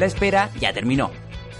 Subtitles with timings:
[0.00, 1.10] La espera ya terminó.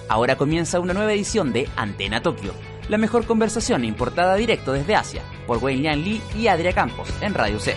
[0.08, 2.54] Ahora comienza una nueva edición de Antena Tokio,
[2.88, 7.34] la mejor conversación importada directo desde Asia, por Wayne Lian Lee y Adria Campos en
[7.34, 7.76] Radio C.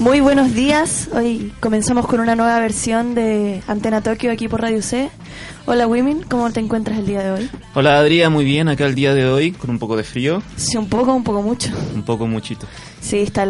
[0.00, 1.10] Muy buenos días.
[1.12, 5.10] Hoy comenzamos con una nueva versión de Antena Tokio aquí por Radio C.
[5.66, 7.50] Hola Wimin, ¿cómo te encuentras el día de hoy?
[7.74, 10.42] Hola Adrián, muy bien, acá el día de hoy con un poco de frío.
[10.56, 11.70] Sí, un poco, un poco mucho.
[11.94, 12.66] Un poco muchito.
[13.02, 13.46] Sí, está.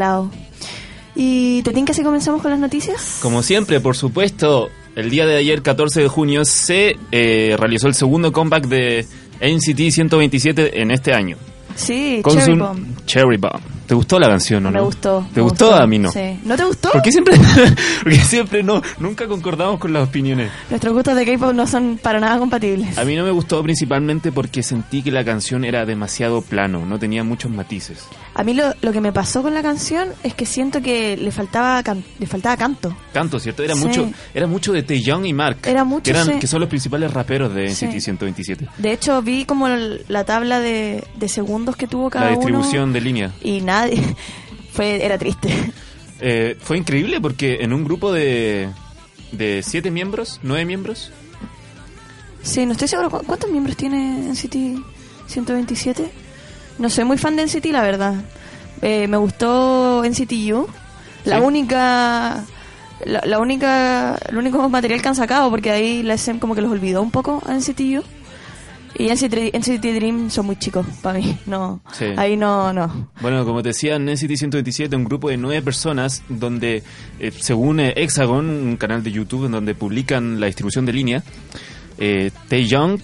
[1.15, 3.21] ¿Y te tinca si comenzamos con las noticias?
[3.23, 7.95] Como siempre, por supuesto, el día de ayer, 14 de junio, se eh, realizó el
[7.95, 9.07] segundo comeback de
[9.41, 11.37] NCT 127 en este año.
[11.77, 13.05] Sí, Cherry Bomb.
[13.07, 13.80] Cherry Bomb.
[13.91, 14.79] ¿Te gustó la canción o no?
[14.79, 15.27] Me gustó.
[15.35, 15.75] ¿Te gustó?
[15.75, 16.12] A mí no.
[16.12, 16.39] Sí.
[16.45, 16.93] ¿No te gustó?
[16.93, 17.35] ¿Por qué siempre,
[18.05, 20.53] porque siempre no, nunca concordamos con las opiniones.
[20.71, 22.97] Nuestros gustos de K-pop no son para nada compatibles.
[22.99, 27.01] A mí no me gustó principalmente porque sentí que la canción era demasiado plano, no
[27.01, 28.07] tenía muchos matices.
[28.35, 31.33] A mí lo, lo que me pasó con la canción es que siento que le
[31.33, 31.83] faltaba
[32.21, 32.96] le faltaba canto.
[33.13, 33.65] Canto, ¿cierto?
[33.65, 35.59] Era mucho era mucho de Taeyong y Mark.
[35.65, 38.68] Era mucho, que, eran, que son los principales raperos de NCT 127.
[38.79, 42.35] De hecho, vi como la tabla de, de segundos que tuvo cada uno.
[42.35, 43.33] La distribución de línea.
[43.43, 44.03] Y nadie
[44.73, 45.49] fue era triste.
[46.21, 48.69] Eh, fue increíble porque en un grupo de,
[49.33, 51.13] de siete miembros, nueve miembros.
[52.43, 53.11] Sí, no estoy seguro.
[53.11, 54.83] ¿Cuántos miembros tiene NCT
[55.27, 56.11] 127?
[56.79, 58.15] No soy muy fan de NCT, la verdad.
[58.83, 60.67] Eh, me gustó NCT U.
[61.25, 62.45] La única...
[63.05, 64.19] La, única...
[64.28, 67.11] El único material que han sacado, porque ahí la SM como que los olvidó un
[67.11, 68.05] poco a NCT U.
[68.99, 71.81] Y NCT, Dream son muy chicos para mí, no,
[72.16, 73.10] ahí no, no.
[73.21, 76.83] Bueno, como te decía, NCT 127, un grupo de nueve personas donde,
[77.19, 81.22] eh, según Hexagon, un canal de YouTube en donde publican la distribución de línea,
[81.99, 83.00] eh, Taeyong,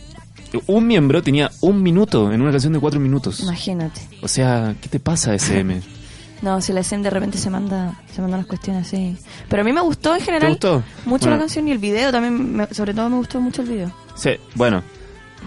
[0.66, 3.40] un miembro tenía un minuto en una canción de cuatro minutos.
[3.40, 4.00] Imagínate.
[4.22, 5.80] O sea, ¿qué te pasa, SM?
[6.42, 9.16] No, si la SM de repente se manda se manda unas cuestiones así.
[9.48, 10.50] Pero a mí me gustó en general.
[10.50, 10.82] gustó?
[11.06, 13.92] Mucho la canción y el video también, sobre todo me gustó mucho el video.
[14.16, 14.82] Sí, bueno,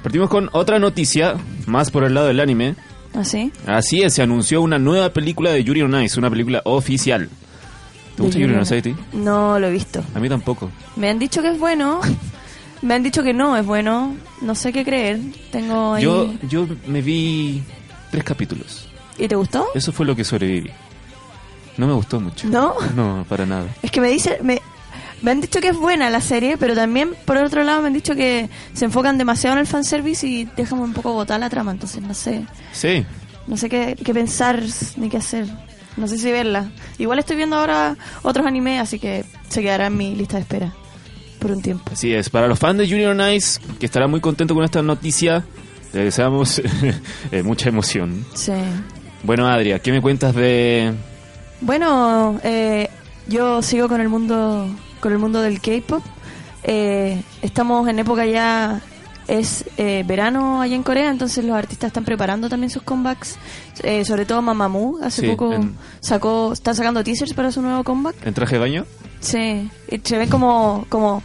[0.03, 2.75] Partimos con otra noticia, más por el lado del anime.
[3.13, 3.51] ¿Ah, sí?
[3.65, 7.29] Así es, se anunció una nueva película de Yuri on Ice, una película oficial.
[8.15, 8.95] ¿Te gusta Yuri on Ice a ti?
[9.13, 10.03] No, lo he visto.
[10.13, 10.69] A mí tampoco.
[10.95, 12.01] Me han dicho que es bueno.
[12.81, 14.15] Me han dicho que no es bueno.
[14.41, 15.19] No sé qué creer.
[15.51, 16.03] Tengo ahí...
[16.03, 17.61] Yo, yo me vi
[18.11, 18.87] tres capítulos.
[19.17, 19.67] ¿Y te gustó?
[19.75, 20.71] Eso fue lo que sobreviví.
[21.77, 22.47] No me gustó mucho.
[22.47, 22.75] ¿No?
[22.95, 23.67] No, para nada.
[23.81, 24.61] Es que me dice, me,
[25.21, 27.93] me han dicho que es buena la serie, pero también, por otro lado, me han
[27.93, 31.71] dicho que se enfocan demasiado en el fanservice y dejan un poco botar la trama,
[31.71, 32.45] entonces no sé.
[32.71, 33.05] Sí.
[33.47, 34.61] No sé qué, pensar
[34.97, 35.47] ni qué hacer.
[35.97, 36.71] No sé si verla.
[36.97, 40.73] Igual estoy viendo ahora otros animes, así que se quedará en mi lista de espera
[41.39, 41.91] por un tiempo.
[41.91, 42.29] Así es.
[42.29, 45.43] Para los fans de Junior Nice, que estará muy contento con esta noticia,
[45.93, 46.61] le deseamos
[47.31, 48.25] eh, mucha emoción.
[48.35, 48.53] Sí.
[49.23, 50.93] Bueno, Adria, ¿qué me cuentas de...?
[51.61, 52.89] Bueno, eh,
[53.27, 56.03] yo sigo con el mundo con el mundo del K-pop.
[56.63, 58.81] Eh, estamos en época ya
[59.27, 63.37] es eh, verano allá en Corea, entonces los artistas están preparando también sus comebacks.
[63.83, 65.53] Eh, sobre todo Mamamoo, hace poco
[65.99, 68.25] sacó, está sacando teasers para su nuevo comeback.
[68.25, 68.85] ¿En traje de baño?
[69.19, 69.69] Sí,
[70.03, 71.21] se ven como, como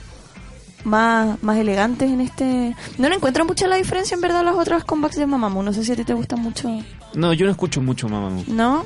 [0.84, 2.76] más, más elegantes en este.
[2.98, 5.62] No le encuentro mucha la diferencia en verdad las otras comebacks de Mamamoo.
[5.62, 6.70] No sé si a ti te gustan mucho.
[7.14, 8.44] No, yo no escucho mucho Mamamoo.
[8.48, 8.84] ¿No?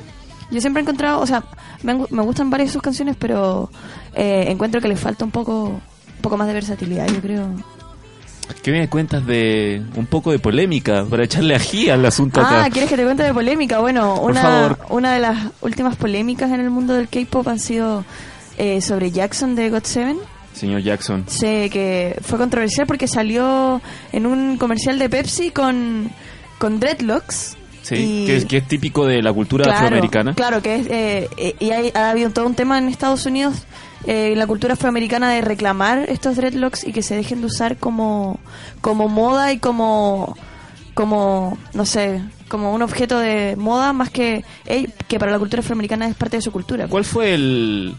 [0.51, 1.43] Yo siempre he encontrado, o sea,
[1.83, 3.69] me, me gustan varias de sus canciones, pero
[4.15, 7.55] eh, encuentro que le falta un poco, un poco más de versatilidad, yo creo.
[8.63, 12.89] ¿Qué me cuentas de un poco de polémica para echarle ají al asunto ah, ¿quieres
[12.89, 13.79] que te cuente de polémica?
[13.79, 18.03] Bueno, una, una de las últimas polémicas en el mundo del K-pop han sido
[18.57, 20.17] eh, sobre Jackson de God Seven.
[20.53, 21.25] Señor Jackson.
[21.27, 23.81] Sí, que fue controversial porque salió
[24.11, 26.09] en un comercial de Pepsi con,
[26.57, 27.55] con dreadlocks
[27.95, 30.33] Sí, que, es, típico de la cultura afroamericana.
[30.33, 33.63] Claro, que es, eh, y hay, ha habido todo un tema en Estados Unidos,
[34.05, 38.39] eh, la cultura afroamericana, de reclamar estos dreadlocks y que se dejen de usar como,
[38.81, 40.37] como moda y como,
[40.93, 44.43] como, no sé, como un objeto de moda más que,
[45.07, 46.87] que para la cultura afroamericana es parte de su cultura.
[46.87, 47.95] ¿Cuál fue el,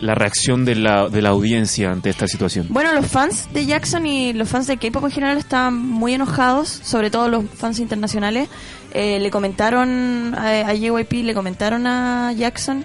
[0.00, 2.66] la reacción de la, de la audiencia ante esta situación?
[2.70, 6.68] Bueno, los fans de Jackson y los fans de K-pop en general estaban muy enojados,
[6.68, 8.48] sobre todo los fans internacionales.
[8.92, 12.84] Eh, le comentaron a, a, JYP, le comentaron a Jackson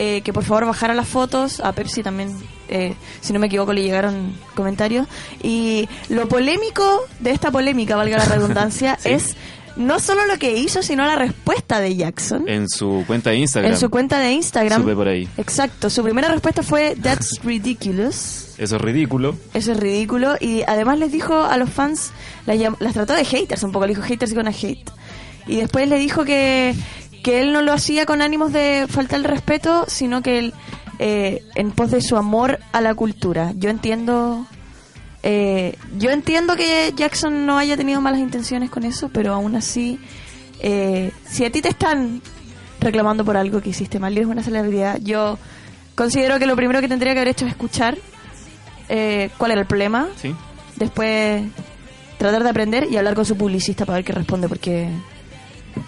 [0.00, 1.58] eh, que por favor bajara las fotos.
[1.58, 2.32] A Pepsi también,
[2.68, 5.08] eh, si no me equivoco, le llegaron comentarios.
[5.42, 9.34] Y lo polémico de esta polémica, valga la redundancia, es
[9.74, 12.48] no solo lo que hizo, sino la respuesta de Jackson.
[12.48, 13.72] En su cuenta de Instagram.
[13.72, 14.82] En su cuenta de Instagram.
[14.82, 15.28] Sube por ahí.
[15.36, 15.90] Exacto.
[15.90, 18.54] Su primera respuesta fue, That's ridiculous.
[18.56, 19.34] Eso es ridículo.
[19.52, 20.36] Eso es ridículo.
[20.38, 22.12] Y además les dijo a los fans,
[22.46, 23.86] las, las trató de haters un poco.
[23.86, 24.92] Le dijo haters gonna hate.
[25.48, 26.74] Y después le dijo que,
[27.24, 30.54] que él no lo hacía con ánimos de faltar el respeto, sino que él,
[30.98, 33.52] eh, en pos de su amor a la cultura.
[33.56, 34.46] Yo entiendo...
[35.22, 39.98] eh, yo entiendo que Jackson no haya tenido malas intenciones con eso, pero aún así,
[40.60, 42.20] eh, si a ti te están
[42.80, 45.38] reclamando por algo que hiciste mal y eres una celebridad, yo
[45.96, 47.98] considero que lo primero que tendría que haber hecho es escuchar
[48.88, 50.34] eh, cuál era el problema, Sí.
[50.76, 51.42] después
[52.18, 54.88] tratar de aprender y hablar con su publicista para ver qué responde, porque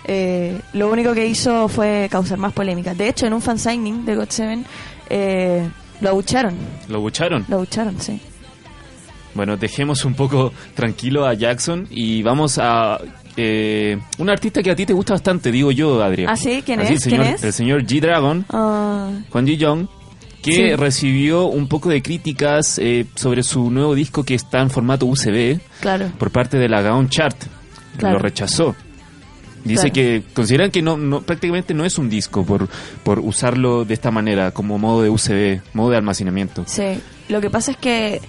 [0.05, 2.95] eh, lo único que hizo fue causar más polémica.
[2.95, 4.65] De hecho, en un fansigning de God Seven
[5.09, 5.69] eh,
[6.01, 6.55] lo abucharon,
[6.89, 7.45] Lo bucharon.
[7.49, 8.21] lo abucharon, sí.
[9.35, 12.99] Bueno, dejemos un poco tranquilo a Jackson y vamos a
[13.37, 16.29] eh, un artista que a ti te gusta bastante, digo yo, Adrián.
[16.31, 16.63] ¿Ah, sí?
[16.67, 17.07] ¿Quién Así, es?
[17.07, 17.45] El señor, ¿Quién es?
[17.45, 19.87] El señor G-Dragon, Ah, Juan Young,
[20.43, 20.75] que Sí.
[20.75, 25.61] recibió un poco de críticas eh, sobre su nuevo disco que está en formato UCB
[25.81, 26.11] claro.
[26.19, 27.37] por parte de la Gaon Chart.
[27.99, 28.15] Claro.
[28.17, 28.75] Lo rechazó.
[29.65, 29.95] Dice Claro.
[29.95, 32.69] que consideran que no, no prácticamente no es un disco por,
[33.03, 36.65] por usarlo de esta manera, como modo de UCB, modo de almacenamiento.
[36.67, 38.21] Sí, lo que pasa es que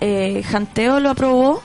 [0.00, 1.62] eh, Janteo lo aprobó,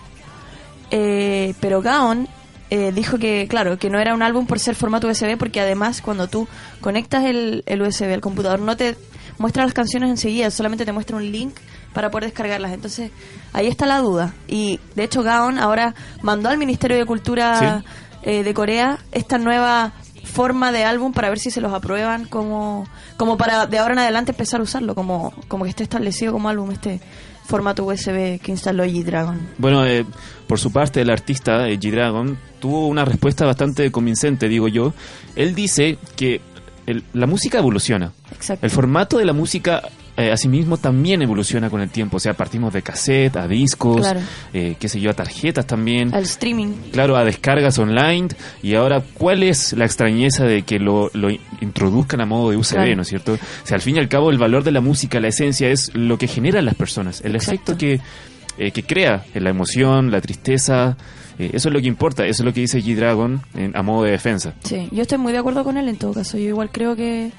[0.90, 2.28] eh, pero Gaon
[2.70, 6.02] eh, dijo que, claro, que no era un álbum por ser formato USB, porque además
[6.02, 6.48] cuando tú
[6.80, 8.96] conectas el, el USB al computador no te
[9.38, 11.54] muestra las canciones enseguida, solamente te muestra un link
[11.94, 12.72] para poder descargarlas.
[12.72, 13.12] Entonces,
[13.54, 14.34] ahí está la duda.
[14.48, 17.84] Y de hecho, Gaon ahora mandó al Ministerio de Cultura
[18.24, 22.88] eh, de Corea esta nueva forma de álbum para ver si se los aprueban como
[23.18, 26.48] como para de ahora en adelante empezar a usarlo como como que esté establecido como
[26.50, 27.02] álbum este
[27.44, 29.38] formato USB que instaló G-Dragon.
[29.58, 30.06] Bueno, eh,
[30.48, 34.94] por su parte, el artista eh, G-Dragon tuvo una respuesta bastante convincente, digo yo.
[35.36, 36.40] Él dice que
[36.86, 38.14] el- la música evoluciona.
[38.32, 38.66] Exacto.
[38.66, 39.82] El formato de la música,
[40.22, 42.18] eh, asimismo, también evoluciona con el tiempo.
[42.18, 44.20] O sea, partimos de cassette a discos, Claro.
[44.54, 46.14] eh, qué sé yo, a tarjetas también.
[46.14, 46.74] Al streaming.
[46.92, 48.30] Claro, a descargas online.
[48.64, 51.30] Y ahora, ¿cuál es la extrañeza de que lo, lo
[51.62, 52.96] introduzcan a modo de USB, Claro.
[52.96, 53.34] ¿no es cierto?
[53.34, 53.38] O
[53.68, 56.18] sea, al fin y al cabo, el valor de la música, la esencia, es lo
[56.18, 57.22] que generan las personas.
[57.26, 57.74] El Exacto.
[57.74, 58.00] efecto que,
[58.58, 60.98] eh, que crea en la emoción, la tristeza.
[61.40, 62.26] eh, eso es lo que importa.
[62.28, 63.42] Eso es lo que dice G-Dragon
[63.74, 64.54] a modo de defensa.
[64.64, 66.38] Sí, yo estoy muy de acuerdo con él en todo caso.
[66.38, 67.32] Yo igual creo que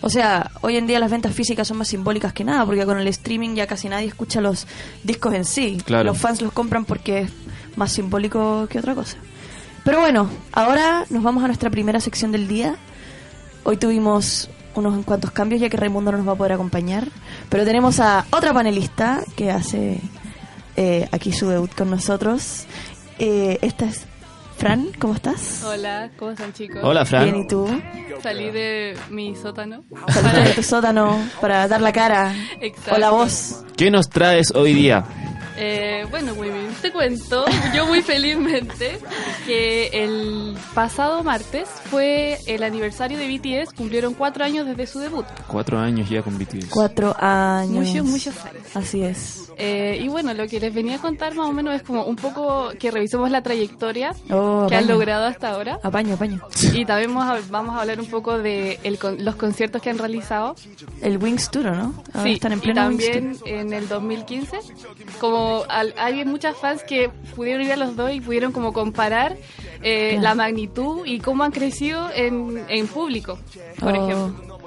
[0.00, 2.98] o sea, hoy en día las ventas físicas son más simbólicas que nada, porque con
[2.98, 4.66] el streaming ya casi nadie escucha los
[5.02, 5.78] discos en sí.
[5.84, 6.04] Claro.
[6.04, 7.30] Los fans los compran porque es
[7.76, 9.16] más simbólico que otra cosa.
[9.84, 12.76] Pero bueno, ahora nos vamos a nuestra primera sección del día.
[13.64, 17.08] Hoy tuvimos unos cuantos cambios ya que Raimundo no nos va a poder acompañar,
[17.48, 20.00] pero tenemos a otra panelista que hace
[20.76, 22.66] eh, aquí su debut con nosotros.
[23.18, 24.06] Eh, esta es
[24.58, 25.62] Fran, ¿cómo estás?
[25.64, 26.80] Hola, ¿cómo están chicos?
[26.82, 27.24] Hola, Fran.
[27.24, 27.68] Bien, ¿y tú?
[28.20, 29.84] Salí de mi sótano.
[30.08, 32.96] Saliste de tu sótano para dar la cara Exacto.
[32.96, 33.64] o la voz.
[33.76, 35.04] ¿Qué nos traes hoy día?
[35.60, 37.44] Eh, bueno, muy bien, te cuento,
[37.74, 38.98] yo muy felizmente,
[39.44, 45.26] que el pasado martes fue el aniversario de BTS, cumplieron cuatro años desde su debut.
[45.48, 46.66] Cuatro años ya con BTS.
[46.70, 47.88] Cuatro años.
[47.88, 48.62] Muchos, muchos años.
[48.76, 49.44] Así es.
[49.60, 52.14] Eh, y bueno, lo que les venía a contar más o menos es como un
[52.14, 55.80] poco que revisemos la trayectoria Oh, que han logrado hasta ahora.
[55.82, 56.40] Apaño, apaño.
[56.72, 59.90] Y también vamos a, vamos a hablar un poco de el con- los conciertos que
[59.90, 60.54] han realizado.
[61.02, 61.92] El Wings Tour, ¿no?
[62.12, 64.58] Ahora Sí, están en y pleno Wings también en el 2015,
[65.20, 69.36] como al- hay muchas fans que pudieron ir a los dos y pudieron como comparar
[69.82, 70.22] eh, Claro.
[70.22, 73.38] la magnitud y cómo han crecido en, en público,
[73.78, 74.04] por Oh.
[74.04, 74.58] ejemplo.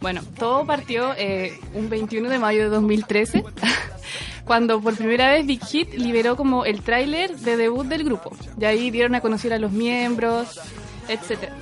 [0.00, 3.44] Bueno, todo partió eh, un 21 de mayo de 2013,
[4.44, 8.30] cuando por primera vez Big Hit liberó como el tráiler de debut del grupo.
[8.60, 10.60] Y ahí dieron a conocer a los miembros,
[11.08, 11.52] etcétera.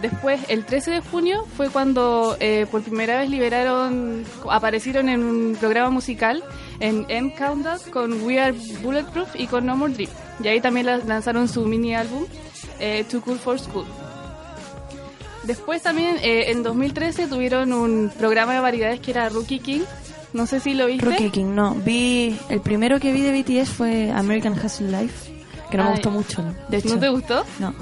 [0.00, 5.56] Después, el 13 de junio fue cuando eh, por primera vez liberaron, aparecieron en un
[5.58, 6.42] programa musical
[6.80, 10.10] en M Countdown con We Are Bulletproof y con No More Dream.
[10.42, 12.24] Y ahí también la- lanzaron su mini álbum
[12.80, 13.86] eh, Too Cool for School.
[15.44, 19.80] Después también eh, en 2013 tuvieron un programa de variedades que era Rookie King.
[20.32, 21.06] No sé si lo viste.
[21.06, 21.74] Rookie King, no.
[21.76, 25.30] Vi, el primero que vi de BTS fue American Hustle Life,
[25.70, 25.94] que no me Ay.
[25.96, 26.42] gustó mucho.
[26.42, 26.54] ¿no?
[26.68, 27.44] De hecho, ¿No te gustó?
[27.60, 27.72] No,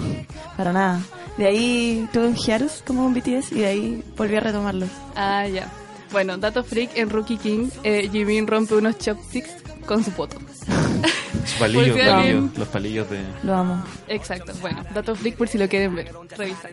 [0.56, 1.00] para nada.
[1.38, 4.86] De ahí tuve un hiatus como un BTS y de ahí volví a retomarlo.
[5.16, 5.68] Ah, ya.
[6.14, 9.50] Bueno, dato freak, en Rookie King, eh, Jimin rompe unos chopsticks
[9.84, 10.38] con su poto.
[10.38, 13.18] Los palillos, si los palillos de...
[13.42, 13.82] Lo amo.
[14.06, 16.70] Exacto, bueno, dato freak por si lo quieren ver, revisar.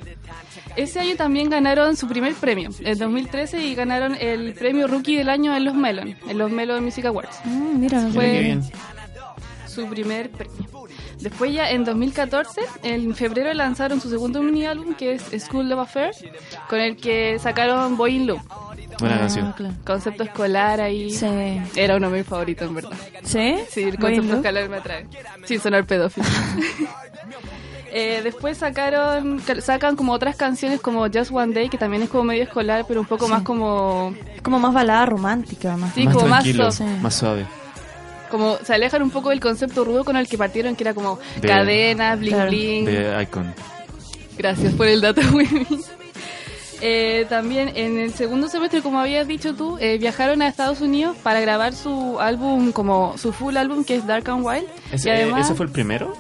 [0.76, 5.30] Ese año también ganaron su primer premio, en 2013, y ganaron el premio Rookie del
[5.30, 7.40] año en los Melon, en los Melon Music Awards.
[7.44, 8.60] Mm, mira, Fue-.
[9.66, 10.88] Su primer premio.
[11.20, 15.80] Después ya en 2014, en febrero lanzaron su segundo mini álbum que es School Love
[15.80, 16.12] Affair,
[16.70, 18.42] con el que sacaron Boy in Love.
[19.02, 19.52] Buena Ah, canción.
[19.58, 19.76] claro.
[19.86, 21.10] Concepto escolar ahí.
[21.12, 21.28] Sí.
[21.76, 22.92] Era uno de mis favoritos, en verdad.
[23.24, 23.56] ¿Sí?
[23.70, 25.08] Sí, el concepto escolar me atrae.
[25.46, 26.26] Sin sonar pedófilo.
[27.94, 32.24] Eh, después sacaron, sacan como otras canciones como Just One Day, que también es como
[32.24, 34.16] medio escolar, pero un poco más como...
[34.34, 35.94] Es como más balada romántica, más.
[35.94, 36.46] Sí, más como más
[37.02, 37.46] más suave.
[38.30, 41.20] Como se alejan un poco del concepto rudo con el que partieron, que era como
[41.42, 42.50] De- cadenas, bling Claro.
[42.50, 42.86] bling.
[42.86, 43.54] De Icon.
[44.38, 45.68] Gracias por el dato, Willy.
[46.82, 51.16] Eh, también en el segundo semestre, como habías dicho tú, eh, viajaron a Estados Unidos
[51.22, 54.66] para grabar su álbum, como su full álbum que es Dark and Wild.
[54.92, 56.14] ¿Ese, y además, ¿Ese fue el primero?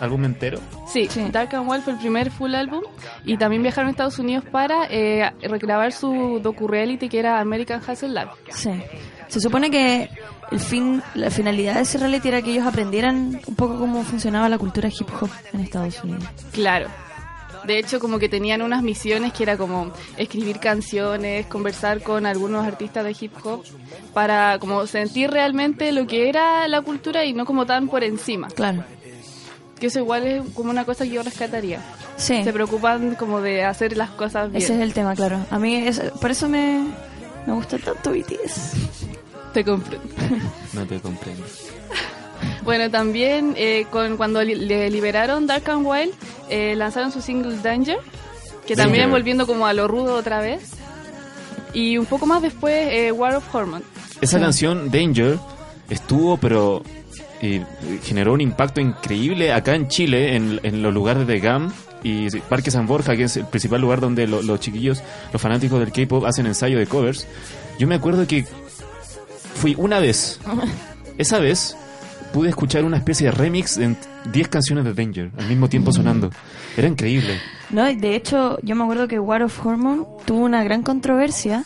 [0.00, 0.58] ¿Álbum entero?
[0.90, 1.26] sí, Sí.
[1.30, 2.82] Dark and Wild fue el primer full álbum.
[3.24, 8.08] Y también viajaron a Estados Unidos para eh, regrabar su docu-reality que era American Hustle
[8.08, 8.30] Live.
[8.50, 8.70] Sí.
[9.28, 10.08] Se supone que
[10.50, 14.48] el fin, la finalidad de ese reality era que ellos aprendieran un poco cómo funcionaba
[14.48, 16.24] la cultura hip hop en Estados Unidos.
[16.52, 16.88] Claro.
[17.66, 22.66] De hecho, como que tenían unas misiones que era como escribir canciones, conversar con algunos
[22.66, 23.64] artistas de hip hop
[24.14, 28.48] para como sentir realmente lo que era la cultura y no como tan por encima.
[28.48, 28.84] Claro.
[29.78, 31.80] Que eso igual es como una cosa que yo rescataría.
[32.16, 32.44] Sí.
[32.44, 34.62] Se preocupan como de hacer las cosas bien.
[34.62, 35.38] Ese es el tema, claro.
[35.50, 36.84] A mí, es- por eso me,
[37.46, 38.72] me gusta tanto BTS.
[39.54, 40.06] Te comprendo.
[40.74, 41.44] No te comprendo.
[42.64, 46.12] Bueno, también eh, con, cuando li- le liberaron Dark and Wild,
[46.48, 47.98] eh, lanzaron su single Danger,
[48.66, 48.76] que Danger.
[48.76, 50.72] también volviendo como a lo rudo otra vez.
[51.72, 53.86] Y un poco más después, eh, War of Hormones.
[54.20, 54.42] Esa Sí.
[54.42, 55.38] canción, Danger,
[55.88, 56.82] estuvo, pero
[57.40, 57.64] eh,
[58.04, 62.70] generó un impacto increíble acá en Chile, en, en los lugares de GAM y Parque
[62.70, 66.24] San Borja, que es el principal lugar donde lo- los chiquillos, los fanáticos del K-pop,
[66.26, 67.26] hacen ensayo de covers.
[67.78, 68.44] Yo me acuerdo que
[69.54, 70.38] fui una vez,
[71.18, 71.76] esa vez
[72.32, 73.94] pude escuchar una especie de remix de
[74.32, 76.30] 10 canciones de Danger al mismo tiempo sonando.
[76.76, 77.40] Era increíble.
[77.70, 81.64] No, de hecho, yo me acuerdo que War of Hormone tuvo una gran controversia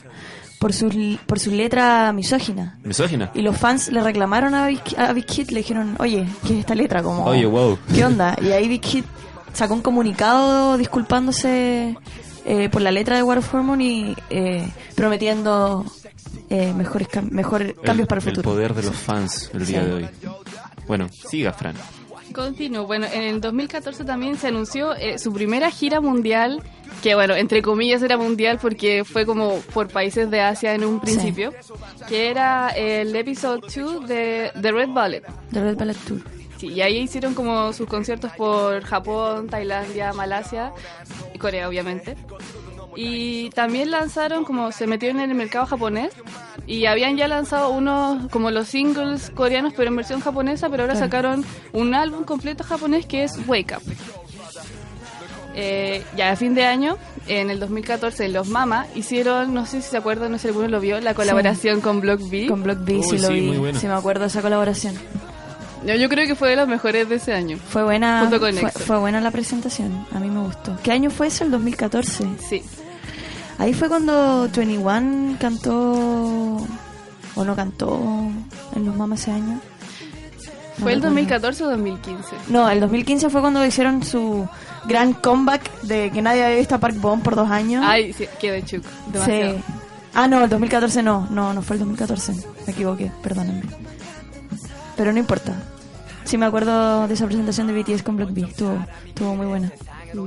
[0.58, 2.78] por su, por su letra misógina.
[2.82, 3.30] Misógina.
[3.34, 6.60] Y los fans le reclamaron a Big, a Big Hit, le dijeron, oye, ¿qué es
[6.60, 7.02] esta letra?
[7.02, 7.78] Como, Oye, wow.
[7.94, 8.36] ¿Qué onda?
[8.40, 9.04] Y ahí Big Hit
[9.52, 11.96] sacó un comunicado disculpándose
[12.46, 15.84] eh, por la letra de War of Hormone y eh, prometiendo
[16.50, 18.50] eh, mejores cam- mejores cambios para el futuro.
[18.50, 19.86] poder de los fans el día Sí.
[19.86, 20.06] de hoy.
[20.86, 21.74] Bueno, siga, Fran.
[22.32, 22.86] Continúo.
[22.86, 26.62] Bueno, en el 2014 también se anunció eh, su primera gira mundial,
[27.02, 31.00] que bueno, entre comillas era mundial porque fue como por países de Asia en un
[31.00, 31.52] principio,
[32.08, 33.60] que era el episodio
[34.00, 35.22] 2 de The Red Ballet.
[35.52, 36.22] The Red Ballet Tour.
[36.58, 40.72] Sí, y ahí hicieron como sus conciertos por Japón, Tailandia, Malasia
[41.34, 42.16] y Corea, obviamente.
[42.96, 46.12] Y también lanzaron, como se metieron en el mercado japonés,
[46.66, 50.94] y habían ya lanzado unos, como los singles coreanos, pero en versión japonesa, pero ahora
[50.94, 53.82] sacaron un álbum completo japonés que es Wake Up.
[55.56, 56.98] Eh, ya a fin de año,
[57.28, 60.66] en el 2014, los Mama hicieron, no sé si se acuerdan, no sé si alguno
[60.68, 62.46] lo vio, la colaboración con Block B.
[62.48, 63.40] Con Block B, Uy, sí lo sí, vi.
[63.42, 63.78] muy bueno.
[63.78, 64.94] Sí, me acuerdo de esa colaboración.
[65.86, 67.58] Yo, yo creo que fue de los mejores de ese año.
[67.68, 70.06] Fue buena, Junto con fue, fue buena la presentación.
[70.12, 70.76] A mí me gustó.
[70.82, 71.44] ¿Qué año fue eso?
[71.44, 72.26] El 2014.
[72.48, 72.62] Sí.
[73.58, 76.66] Ahí fue cuando 21 cantó
[77.36, 78.00] o no cantó
[78.74, 79.60] en los mamas ese año.
[80.76, 81.14] No ¿Fue el recuerdo.
[81.14, 82.36] 2014 o 2015?
[82.48, 84.48] No, el 2015 fue cuando hicieron su
[84.86, 87.84] gran comeback de que nadie había visto a Park Bom por dos años.
[87.86, 88.84] Ay, sí, quedé chuc.
[89.12, 89.56] Demasiado.
[89.56, 89.62] Sí.
[90.14, 91.28] Ah, no, el 2014 no.
[91.30, 92.32] No, no fue el 2014.
[92.66, 93.62] Me equivoqué, perdónenme.
[94.96, 95.52] Pero no importa.
[96.24, 98.42] Sí me acuerdo de esa presentación de BTS con Block B.
[98.42, 99.70] Estuvo, estuvo muy buena.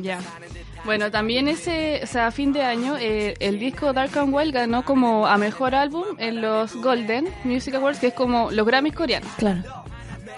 [0.01, 0.19] Ya.
[0.85, 4.53] Bueno, también ese, o sea, a fin de año, eh, el disco Dark and Wild
[4.53, 8.93] ganó como a mejor álbum en los Golden Music Awards, que es como los Grammys
[8.95, 9.61] coreanos, Claro.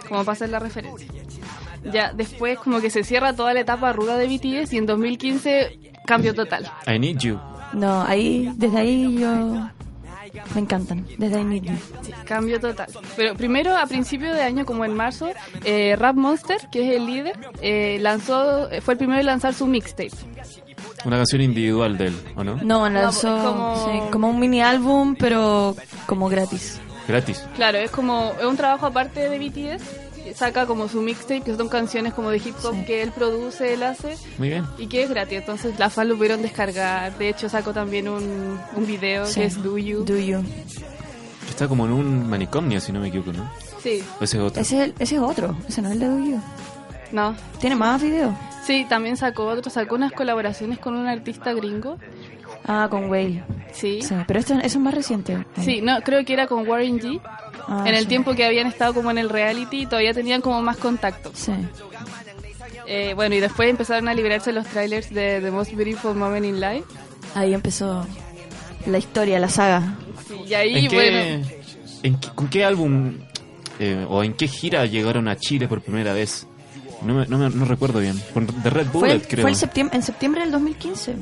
[0.07, 1.07] como para hacer la referencia.
[1.83, 5.79] Ya, después como que se cierra toda la etapa ruda de BTS y en 2015
[6.05, 6.69] cambio total.
[6.87, 7.39] I Need You.
[7.73, 9.69] No, ahí, desde ahí yo...
[10.55, 11.05] Me encantan.
[11.17, 11.73] Desde Need You.
[12.01, 12.87] Sí, cambio total.
[13.15, 15.29] Pero primero, a principio de año, como en marzo,
[15.63, 19.67] eh, Rap Monster, que es el líder, eh, lanzó, fue el primero en lanzar su
[19.67, 20.11] mixtape.
[21.05, 22.55] Una canción individual de él, ¿o no?
[22.61, 26.79] No, lanzó No, como- sí, como un mini álbum, pero como gratis.
[27.07, 27.43] Gratis.
[27.55, 29.81] Claro, es como es un trabajo aparte de BTS.
[30.35, 32.85] Saca como su mixtape, que son canciones como de hip hop Sí.
[32.85, 34.65] que él produce, él hace Muy bien.
[34.77, 35.39] y que es gratis.
[35.39, 37.17] Entonces las fans lo pudieron descargar.
[37.17, 39.39] De hecho, sacó también un, un video Sí.
[39.41, 40.03] que es Do You.
[40.03, 40.43] Do You.
[41.49, 43.49] Está como en un manicomio, si no me equivoco, ¿no?
[43.81, 44.61] Sí, O ese es otro.
[44.61, 45.55] Ese ese es otro.
[45.67, 46.41] Ese no es el de Do You.
[47.11, 47.35] no.
[47.59, 48.33] Tiene más videos.
[48.65, 49.71] Sí, también sacó otro.
[49.71, 51.97] Sacó unas colaboraciones con un artista gringo.
[52.71, 53.43] Ah, con Whale.
[53.73, 53.99] Sí.
[54.03, 55.43] Sí, pero esto, eso es más reciente.
[55.61, 57.19] Sí, no, creo que era con Warren G.
[57.67, 58.07] Ah, en el sí.
[58.07, 61.31] tiempo que habían estado como en el reality, todavía tenían como más contacto.
[61.33, 61.51] Sí.
[62.87, 66.59] Eh, bueno, y después empezaron a liberarse los trailers de The Most Beautiful Moment in
[66.59, 66.83] Life.
[67.35, 68.05] Ahí empezó
[68.87, 69.95] la historia, la saga.
[70.47, 71.45] Y ahí, ¿En qué, bueno,
[72.03, 73.13] en qué- ¿Con qué álbum
[73.79, 76.47] eh, o en qué gira llegaron a Chile por primera vez?
[77.03, 78.19] No, me- no, me- no recuerdo bien.
[78.33, 79.41] Con The Red Fue, Bullet, el- creo.
[79.43, 81.15] fue el septiembre, en septiembre del 2015.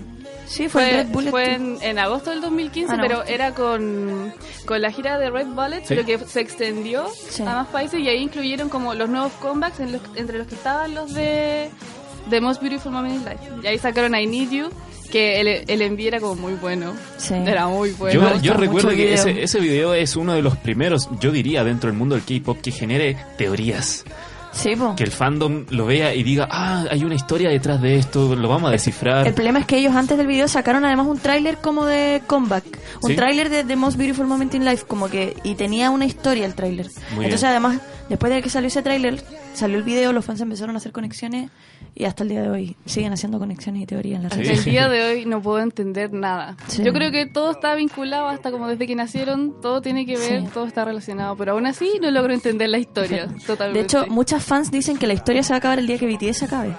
[0.47, 1.29] Sí, fue, el Fue, Red Bullet.
[1.31, 3.33] fue en, en agosto del 2015, Ah, pero agosto.
[3.33, 4.33] era con,
[4.65, 5.85] con la gira de Red Bullet, Sí.
[5.89, 7.43] pero que se extendió Sí.
[7.43, 10.55] a más países y ahí incluyeron como los nuevos comebacks en los- entre los que
[10.55, 11.69] estaban los de
[12.29, 13.39] The Most Beautiful Moment in Life.
[13.63, 14.69] Y ahí sacaron I Need You,
[15.11, 16.93] que el, el envío era como muy bueno.
[17.17, 17.33] Sí.
[17.33, 18.39] Era muy bueno.
[18.41, 19.13] Yo recuerdo que video.
[19.15, 22.59] ese, ese video es uno de los primeros, yo diría, dentro del mundo del K-pop
[22.61, 24.03] que genere teorías.
[24.57, 24.95] Sí, po.
[24.95, 28.49] Que el fandom lo vea y diga, ah, hay una historia detrás de esto, lo
[28.49, 29.27] vamos a descifrar.
[29.27, 32.65] El problema es que ellos antes del video sacaron además un tráiler como de comeback,
[33.01, 33.15] un Sí.
[33.15, 36.55] tráiler de The Most Beautiful Moment in Life, como que y tenía una historia el
[36.55, 36.87] tráiler.
[37.11, 37.45] Entonces bien.
[37.51, 39.23] además después de que salió ese tráiler
[39.53, 41.49] salió el video, los fans empezaron a hacer conexiones
[41.99, 44.43] y hasta el día de hoy siguen haciendo conexiones y teorías en la Sí.
[44.43, 44.49] red.
[44.51, 46.55] El día de hoy no puedo entender nada.
[46.67, 46.83] Sí.
[46.83, 50.41] Yo creo que todo está vinculado hasta como desde que nacieron, todo tiene que ver,
[50.41, 50.47] Sí.
[50.53, 53.79] todo está relacionado, pero aún así no logro entender la historia totalmente.
[53.79, 56.05] De hecho, muchas fans dicen que la historia se va a acabar el día que
[56.05, 56.73] BTS acabe.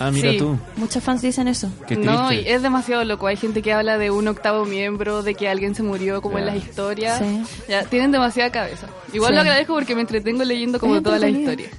[0.00, 0.38] Ah, mira Sí.
[0.38, 1.70] tú, Muchas fans dicen eso.
[1.86, 3.28] qué no, y es demasiado loco.
[3.28, 6.46] Hay gente que habla de un octavo miembro, de que alguien se murió como en
[6.46, 7.20] las historias.
[7.20, 7.42] Sí.
[7.68, 8.88] Ya, tienen demasiada cabeza.
[9.12, 9.34] Igual Sí.
[9.36, 11.70] lo agradezco porque me entretengo leyendo como Es todas las entretenido.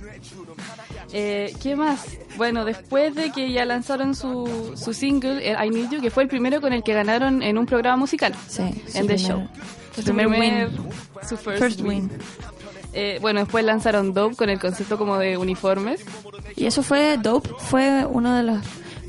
[1.18, 2.06] Eh, ¿Qué más?
[2.36, 6.24] Bueno, después de que ya lanzaron su, su single, el I Need You, que fue
[6.24, 9.48] el primero con el que ganaron en un programa musical, Sí, en The primer- Show.
[9.96, 10.78] Su Su primer primer- win.
[11.28, 11.88] Su first, First win.
[11.90, 12.12] win.
[12.92, 16.04] Eh, bueno, después lanzaron Dope con el concepto como de uniformes.
[16.58, 18.60] Y eso fue Dope, fue uno de los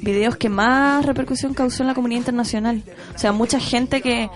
[0.00, 2.82] videos que más repercusión causó en la comunidad internacional.
[3.16, 4.30] O sea, mucha gente que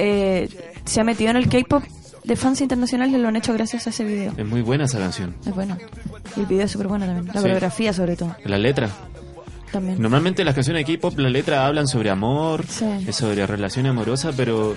[0.00, 0.48] eh,
[0.84, 1.84] se ha metido en el K-pop
[2.24, 4.32] de fans internacionales lo han hecho gracias a ese video.
[4.36, 5.34] Es muy buena esa canción.
[5.46, 5.76] Es bueno.
[6.36, 7.26] Y el video es súper bueno también.
[7.26, 7.38] La Sí.
[7.40, 8.34] coreografía sobre todo.
[8.44, 8.88] La letra.
[9.70, 10.00] También.
[10.00, 13.12] Normalmente las canciones de K-pop, la letra hablan sobre amor, Sí.
[13.12, 14.74] sobre relación amorosa, pero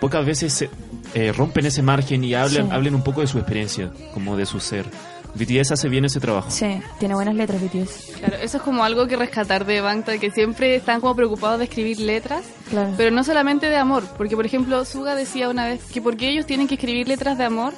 [0.00, 0.68] pocas veces
[1.14, 2.72] eh, rompen ese margen y hablan, Sí.
[2.74, 4.86] hablen un poco de su experiencia, como de su ser.
[5.34, 6.50] BTS hace bien ese trabajo.
[6.50, 8.16] Sí, tiene buenas letras BTS.
[8.18, 11.64] Claro, eso es como algo que rescatar de Bangtan, que siempre están como preocupados de
[11.64, 12.92] escribir letras, Claro.
[12.96, 16.28] pero no solamente de amor, porque por ejemplo Suga decía una vez que por qué
[16.28, 17.72] ellos tienen que escribir letras de amor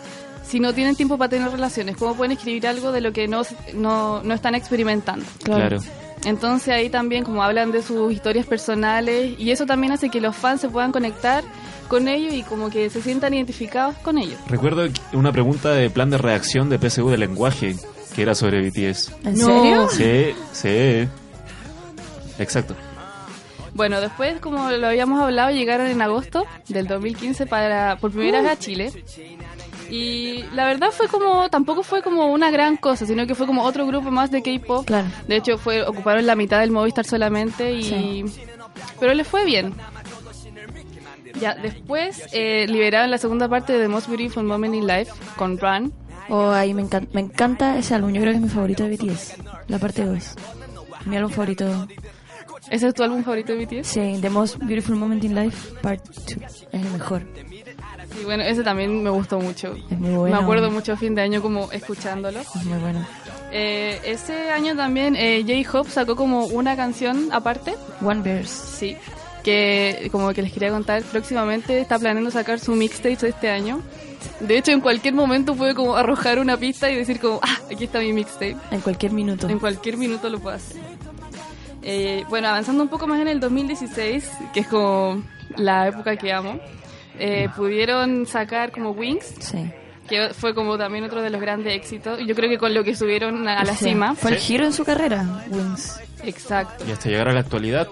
[0.46, 3.42] si no tienen tiempo para tener relaciones, ¿cómo pueden escribir algo de lo que no,
[3.72, 5.24] no, no están experimentando?
[5.42, 5.78] Claro.
[6.26, 10.34] Entonces ahí también como hablan de sus historias personales y eso también hace que los
[10.34, 11.44] fans se puedan conectar
[11.88, 14.38] con ellos y como que se sientan identificados con ellos.
[14.48, 17.76] Recuerdo una pregunta de plan de reacción de PSU de lenguaje
[18.14, 19.12] que era sobre BTS.
[19.24, 19.88] ¿En serio?
[19.88, 21.08] Sí, sí.
[22.38, 22.74] Exacto.
[23.74, 28.52] Bueno, después, como lo habíamos hablado, llegaron en agosto del 2015 para por primera vez
[28.52, 28.92] a Chile.
[29.90, 33.64] Y la verdad fue como, tampoco fue como una gran cosa, sino que fue como
[33.64, 34.86] otro grupo más de K-pop.
[34.86, 35.08] Claro.
[35.28, 37.82] De hecho, fue ocuparon la mitad del Movistar solamente y...
[37.82, 38.24] Sí.
[38.98, 39.74] Pero les fue bien.
[41.40, 45.58] Ya, después eh, liberaron la segunda parte de The Most Beautiful Moment in Life con
[45.58, 45.92] Run.
[46.28, 48.12] Oh, ahí me encanta, me encanta ese álbum.
[48.12, 49.34] Yo creo que es mi favorito de BTS.
[49.68, 50.34] La parte 2.
[51.06, 51.86] Mi álbum favorito.
[52.70, 53.86] ¿Ese es tu álbum favorito de BTS?
[53.86, 56.66] Sí, The Most Beautiful Moment in Life, Part 2.
[56.72, 57.22] Es el mejor.
[58.20, 59.74] Y bueno, ese también me gustó mucho.
[59.90, 60.36] Es muy bueno.
[60.36, 62.40] Me acuerdo mucho a fin de año como escuchándolo.
[62.40, 63.06] Es muy bueno.
[63.52, 68.66] Eh, ese año también eh, J-Hope sacó como una canción aparte, One Verse.
[68.78, 68.96] sí,
[69.44, 73.80] que como que les quería contar, próximamente está planeando sacar su mixtape de este año.
[74.40, 77.84] De hecho, en cualquier momento puede como arrojar una pista y decir como, ah, aquí
[77.84, 78.56] está mi mixtape.
[78.70, 79.48] En cualquier minuto.
[79.48, 80.80] En cualquier minuto lo puede hacer.
[81.82, 85.22] Eh, bueno, avanzando un poco más en el 2016, que es como
[85.56, 86.58] la época que amo,
[87.18, 89.70] eh, pudieron sacar como Wings, Sí.
[90.08, 92.18] que fue como también otro de los grandes éxitos.
[92.26, 93.84] Yo creo que con lo que subieron a, a la Sí.
[93.90, 94.14] cima.
[94.14, 96.00] Fue el giro en su carrera, Wings.
[96.24, 96.84] Exacto.
[96.88, 97.86] Y hasta llegar a la actualidad,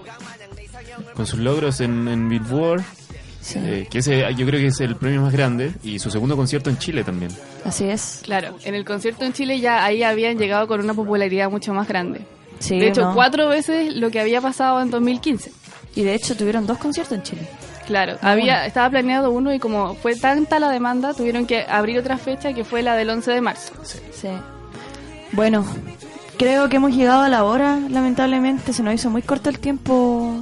[1.13, 2.83] con sus logros en, en Billboard,
[3.41, 3.59] Sí.
[3.61, 6.69] eh, que ese yo creo que es el premio más grande, y su segundo concierto
[6.69, 7.29] en Chile también.
[7.65, 8.21] Así es.
[8.23, 11.87] Claro, en el concierto en Chile ya ahí habían llegado con una popularidad mucho más
[11.87, 12.21] grande.
[12.59, 13.13] Sí, de hecho, ¿no?
[13.13, 15.51] cuatro veces lo que había pasado en 2015.
[15.95, 17.47] Y de hecho tuvieron dos conciertos en Chile.
[17.85, 18.65] Claro, había bueno.
[18.67, 22.63] estaba planeado uno y como fue tanta la demanda, tuvieron que abrir otra fecha que
[22.63, 23.73] fue la del 11 de marzo.
[23.83, 24.29] Sí.
[25.33, 25.65] Bueno,
[26.37, 28.71] creo que hemos llegado a la hora, lamentablemente.
[28.71, 30.39] Se nos hizo muy corto el tiempo,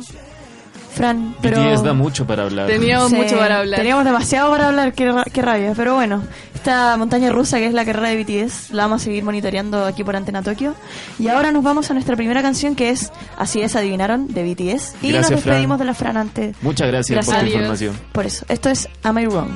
[0.93, 1.36] Fran.
[1.41, 2.67] Pero BTS da mucho para hablar.
[2.67, 3.80] Teníamos Sí, mucho para hablar.
[3.80, 5.73] Teníamos demasiado para hablar, qué, ra- qué rabia.
[5.75, 6.21] Pero bueno,
[6.54, 10.04] esta montaña rusa que es la carrera de BTS, la vamos a seguir monitoreando aquí
[10.04, 10.75] por Antena Tokio.
[11.19, 14.95] Y ahora nos vamos a nuestra primera canción que es Así es, adivinaron, de BTS.
[15.01, 15.80] Y nos Gracias, despedimos Fran.
[15.80, 16.56] de la Fran antes.
[16.62, 17.54] Muchas gracias, por tu Gracias.
[17.56, 17.99] información.
[18.12, 19.49] Por eso, esto es Am I Wrong?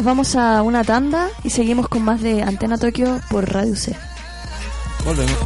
[0.00, 3.94] Nos vamos a una tanda y seguimos con más de Antena Tokio por Radio C.
[5.04, 5.36] Volvemos.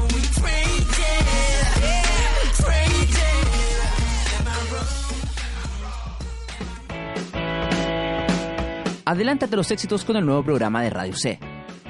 [9.04, 11.40] Adelántate a los éxitos con el nuevo programa de Radio C.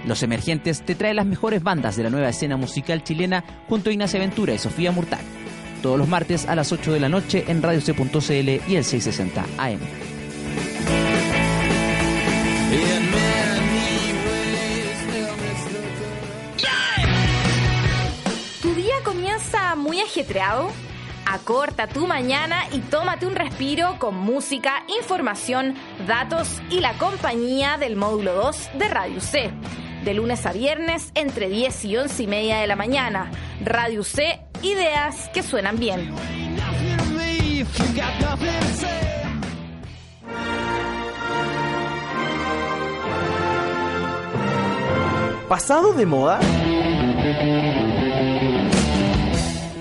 [0.07, 3.92] Los Emergentes te trae las mejores bandas de la nueva escena musical chilena junto a
[3.92, 5.20] Ignacia Ventura y Sofía Murtag.
[5.83, 10.13] Todos los martes a las 8 de la noche en radioc.cl y el 660 AM.
[20.14, 20.70] Ajetreado?
[21.27, 25.74] Acorta tu mañana y tómate un respiro con música, información,
[26.07, 29.50] datos y la compañía del módulo 2 de Radio C.
[30.05, 33.29] De lunes a viernes entre 10 y 11 y media de la mañana.
[33.64, 36.14] Radio C, ideas que suenan bien.
[45.48, 46.38] ¿Pasado de moda?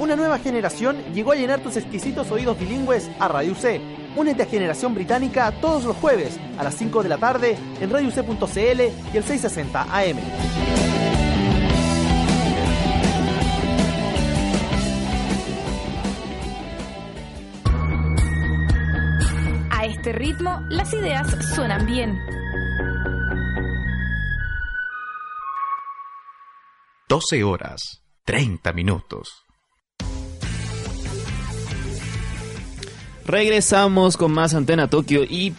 [0.04, 3.80] Una nueva generación llegó a llenar tus exquisitos oídos bilingües a Radio C.
[4.18, 8.82] Únete a Generación Británica todos los jueves a las 5 de la tarde en radioc.cl
[9.14, 10.18] y el 660 AM.
[19.72, 22.20] A este ritmo, las ideas suenan bien.
[27.08, 29.43] 12 horas, 30 minutos.
[33.26, 35.54] Regresamos con más Antena Tokio y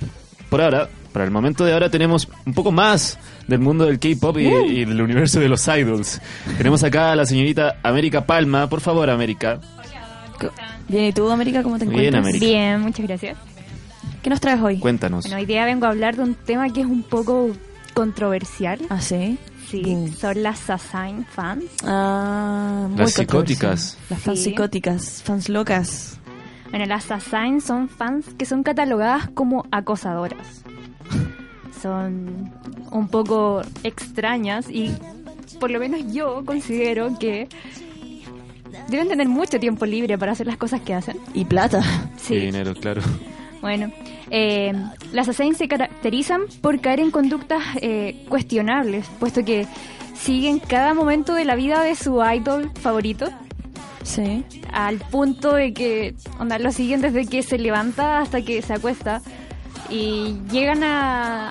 [0.50, 4.38] por ahora, para el momento de ahora tenemos un poco más del mundo del K-pop
[4.38, 6.20] y, y del universo de los idols.
[6.58, 8.68] Tenemos acá a la señorita América Palma.
[8.68, 9.60] Por favor, América.
[10.88, 12.22] Bien, ¿y tú, América, cómo te Bien, encuentras?
[12.24, 12.44] América.
[12.46, 13.38] Bien, muchas gracias.
[14.22, 14.78] ¿Qué nos traes hoy?
[14.78, 15.24] Cuéntanos.
[15.24, 17.50] Bueno, hoy día vengo a hablar de un tema que es un poco
[17.94, 18.80] controversial.
[18.90, 19.38] ¿Ah, sí?
[19.70, 20.12] Sí, Mm.
[20.14, 21.64] son las Assign fans.
[21.84, 23.96] Ah, muy Las psicóticas.
[24.10, 24.44] Las fans Sí.
[24.50, 26.18] psicóticas, fans locas.
[26.70, 30.64] Bueno, las Assign son fans que son catalogadas como acosadoras.
[31.80, 32.50] Son
[32.90, 34.96] un poco extrañas y
[35.60, 37.48] por lo menos yo considero que
[38.88, 41.18] deben tener mucho tiempo libre para hacer las cosas que hacen.
[41.34, 41.82] Y plata.
[42.16, 43.02] Sí, dinero, claro.
[43.60, 43.90] Bueno,
[44.30, 44.72] eh,
[45.12, 49.66] las Assign se caracterizan por caer en conductas eh, cuestionables, puesto que
[50.14, 53.30] siguen cada momento de la vida de su idol favorito,
[54.04, 54.44] Sí.
[54.72, 59.20] al punto de que onda, lo siguen desde que se levanta hasta que se acuesta
[59.90, 61.48] y llegan a,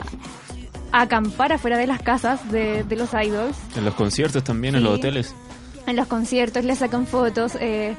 [0.92, 4.82] a acampar afuera de las casas de, de los idols, En los conciertos también, en
[4.82, 4.86] Sí.
[4.88, 5.36] los hoteles.
[5.88, 7.58] en los conciertos, les sacan fotos.
[7.60, 7.96] eh,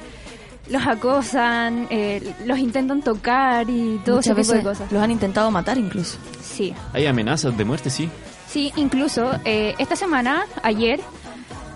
[0.70, 4.92] los acosan, eh, los intentan tocar y todo Muchas ese tipo de veces cosas.
[4.92, 6.16] los han intentado matar incluso.
[6.42, 8.08] Sí, Hay amenazas de muerte, sí.
[8.48, 11.00] sí, incluso eh, esta semana, ayer,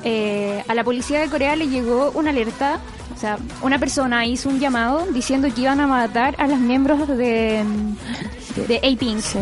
[0.05, 2.79] eh, a la policía de Corea le llegó una alerta,
[3.15, 7.09] o sea, una persona hizo un llamado diciendo que iban a matar a los miembros
[7.09, 7.65] de,
[8.69, 9.21] de A-Pink.
[9.21, 9.39] Sí.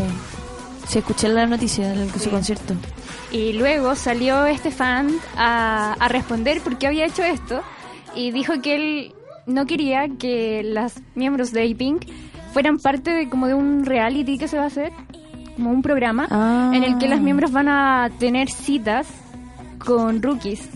[0.87, 2.73] Sí, escuché la noticia de su concierto.
[3.31, 7.61] Y luego salió este fan a, a responder por qué había hecho esto
[8.15, 9.13] y dijo que él
[9.47, 12.05] no quería que los miembros de A-Pink
[12.53, 14.93] fueran parte de como de un reality que se va a hacer,
[15.57, 16.71] como un programa Ah.
[16.73, 19.07] en el que los miembros van a tener citas
[19.77, 20.69] con rookies.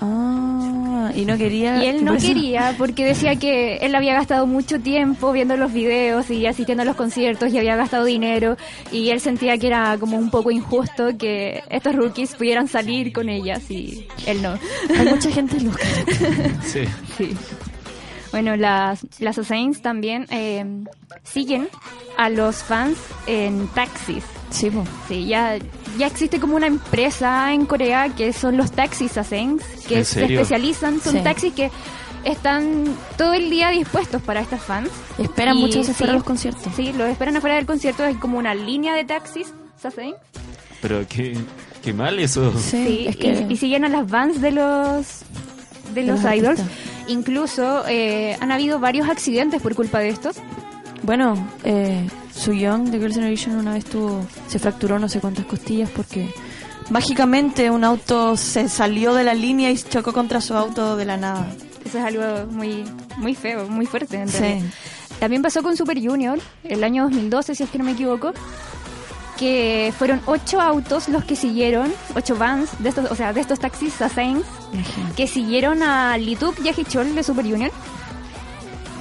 [0.00, 1.82] Ah, y no quería.
[1.82, 6.30] Y él no quería porque decía que él había gastado mucho tiempo viendo los videos
[6.30, 8.56] y asistiendo a los conciertos y había gastado dinero
[8.90, 13.28] y él sentía que era como un poco injusto que estos rookies pudieran salir con
[13.28, 14.58] ellas y él no.
[14.98, 15.84] Hay mucha gente loca.
[16.64, 16.84] Sí.
[17.16, 17.36] Sí.
[18.34, 20.64] Bueno, las, las Assassins también eh,
[21.22, 21.68] siguen
[22.18, 24.24] a los fans en taxis.
[24.50, 24.82] Sí, po.
[25.06, 25.56] Sí, ya,
[25.98, 30.24] ya existe como una empresa en Corea que son los taxis Assassins, que ¿En se
[30.24, 31.20] especializan, son Sí.
[31.22, 31.70] taxis que
[32.24, 32.84] están
[33.16, 34.90] todo el día dispuestos para estas fans.
[35.18, 36.72] Esperan Y muchas veces fuera sí, de los conciertos.
[36.74, 40.16] Sí, los esperan afuera del concierto, hay como una línea de taxis Assassins.
[40.82, 41.36] Pero qué,
[41.82, 42.52] qué mal eso.
[42.58, 43.46] Sí, Sí, es que.
[43.48, 45.20] y, y siguen a las bands de los
[45.94, 46.60] de De los, los idols.
[46.60, 46.93] artistas.
[47.08, 50.36] Incluso eh, han habido varios accidentes por culpa de estos.
[51.02, 52.06] Bueno, eh,
[52.46, 56.32] Young de Girls' Generation una vez tuvo, se fracturó no sé cuántas costillas porque
[56.90, 61.16] mágicamente un auto se salió de la línea y chocó contra su auto de la
[61.16, 61.46] nada.
[61.84, 62.84] Eso es algo muy
[63.18, 64.62] muy feo, muy fuerte en Sí.
[65.20, 68.32] También pasó con Super Junior el año 2012, si es que no me equivoco,
[69.38, 73.58] que fueron ocho autos los que siguieron, ocho vans de estos, o sea, de estos
[73.58, 75.14] taxis Imagínate.
[75.16, 77.70] que siguieron a Lituk y a Hichol de Super Junior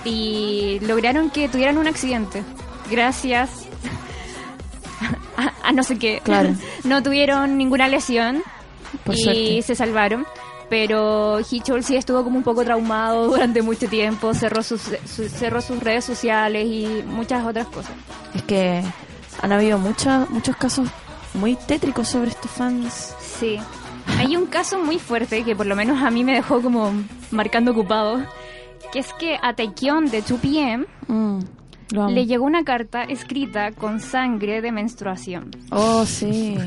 [0.06, 2.44] y lograron que tuvieran un accidente.
[2.92, 3.50] Gracias
[5.38, 6.22] a, a no sé qué.
[6.24, 6.50] Claro.
[6.84, 8.44] no tuvieron ninguna lesión
[9.04, 9.62] Por y suerte.
[9.62, 10.26] se salvaron.
[10.70, 15.62] Pero Hichol sí estuvo como un poco traumado durante mucho tiempo, cerró sus, su- cerró
[15.62, 17.92] sus redes sociales y muchas otras cosas.
[18.34, 18.82] Es que
[19.42, 20.90] han habido muchos muchos casos
[21.34, 23.16] muy tétricos sobre estos fans.
[23.20, 23.58] Sí.
[24.18, 26.92] Hay un caso muy fuerte que por lo menos a mí me dejó como
[27.32, 28.24] marcando ocupado,
[28.92, 31.40] que es que a Taekyon de 2PM Mm,
[32.10, 35.52] le llegó una carta escrita con sangre de menstruación.
[35.72, 36.58] Oh, sí.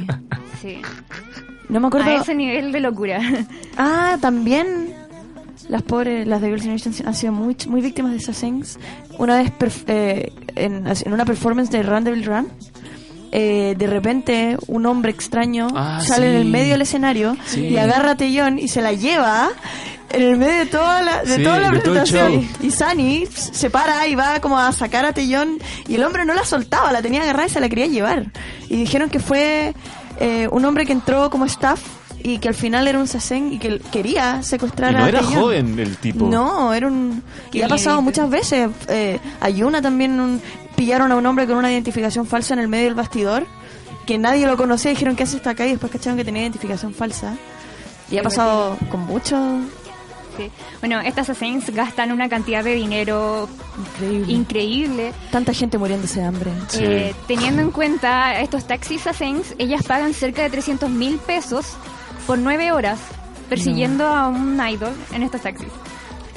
[0.60, 0.80] Sí.
[1.68, 2.10] No me acuerdo.
[2.10, 3.20] A ese nivel de locura.
[3.76, 4.94] Ah, también
[5.68, 8.78] las pobres, las de Girls' Generation han sido muy, muy víctimas de esas things.
[9.18, 9.52] Una vez
[9.86, 12.48] eh, en, en una performance de Run Devil Run,
[13.32, 16.48] eh, de repente un hombre extraño Ah, sale en el sí.
[16.50, 17.66] medio del escenario Sí.
[17.66, 19.48] y agarra a Tellón y se la lleva
[20.10, 22.48] en el medio de toda la, de Sí, toda la de presentación.
[22.62, 26.34] Y Sunny se para y va como a sacar a Tellón y el hombre no
[26.34, 28.26] la soltaba, la tenía agarrada y se la quería llevar.
[28.68, 29.74] Y dijeron que fue
[30.20, 31.80] eh, un hombre que entró como staff
[32.22, 35.20] y que al final era un sasen y que quería secuestrar Y no a era
[35.20, 35.40] Taeyong.
[35.42, 36.26] joven el tipo.
[36.28, 37.22] No, era un...
[37.52, 38.70] Y ha pasado muchas veces.
[38.88, 40.40] Eh, a Yuna también un-
[40.74, 43.46] pillaron a un hombre con una identificación falsa en el medio del bastidor,
[44.06, 46.92] que nadie lo conocía, dijeron que hace esta acá y después cacharon que tenía identificación
[46.94, 47.36] falsa.
[48.10, 49.36] Y ha pasado con mucho...
[50.36, 50.50] Sí.
[50.80, 53.48] Bueno, estas assassins gastan una cantidad de dinero
[53.94, 54.32] Increíble.
[54.34, 55.12] increíble.
[55.32, 56.50] Tanta gente muriéndose de hambre.
[56.68, 56.80] Sí.
[56.84, 61.64] Eh, teniendo en cuenta estos taxis assassins, ellas pagan cerca de 300 mil pesos
[62.26, 62.98] por nueve horas
[63.48, 65.68] persiguiendo a un idol en estos taxis.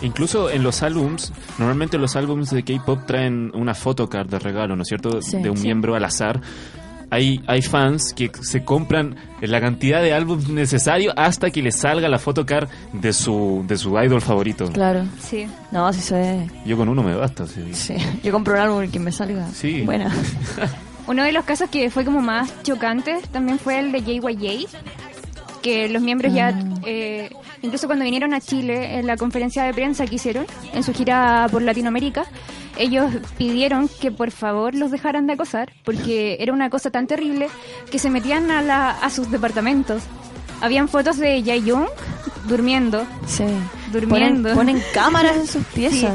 [0.01, 4.83] Incluso en los álbums, normalmente los álbums de K-pop traen una photocard de regalo, ¿no
[4.83, 5.21] es cierto?
[5.21, 5.37] Sí.
[5.41, 5.63] de un Sí.
[5.65, 6.39] miembro al azar.
[7.11, 12.07] Hay, hay fans que se compran la cantidad de álbums necesario hasta que les salga
[12.07, 14.71] la photocard de su, de su idol favorito.
[14.71, 15.03] Claro.
[15.19, 15.47] Sí.
[15.71, 16.47] No, sí se...
[16.65, 17.47] Yo con uno me basta.
[17.47, 17.73] sí.
[17.73, 17.95] Sí.
[18.23, 19.47] Yo compro un álbum y que me salga.
[19.49, 19.81] Sí.
[19.81, 20.13] Buena.
[21.07, 24.67] Uno de los casos que fue como más chocante también fue el de JYJ,
[25.61, 27.29] que los miembros ya, eh,
[27.61, 31.47] incluso cuando vinieron a Chile en la conferencia de prensa que hicieron en su gira
[31.51, 32.25] por Latinoamérica,
[32.77, 37.49] ellos pidieron que por favor los dejaran de acosar, porque era una cosa tan terrible
[37.91, 40.03] que se metían a, la, a sus departamentos.
[40.61, 41.87] Habían fotos de Jaeyoung
[42.47, 43.05] durmiendo.
[43.27, 43.43] Sí.
[43.91, 44.49] Durmiendo.
[44.55, 45.67] Ponen, ponen cámaras en sus Sí.
[45.75, 46.13] piezas.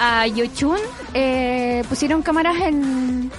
[0.00, 0.76] A Yochun
[1.14, 3.30] eh, pusieron cámaras en,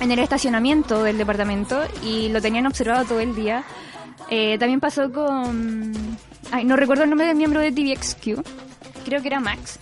[0.00, 3.64] en el estacionamiento del departamento y lo tenían observado todo el día.
[4.30, 5.92] Eh, también pasó con...
[6.50, 8.40] Ay, no recuerdo el nombre del miembro de TVXQ.
[9.04, 9.78] Creo que era Max.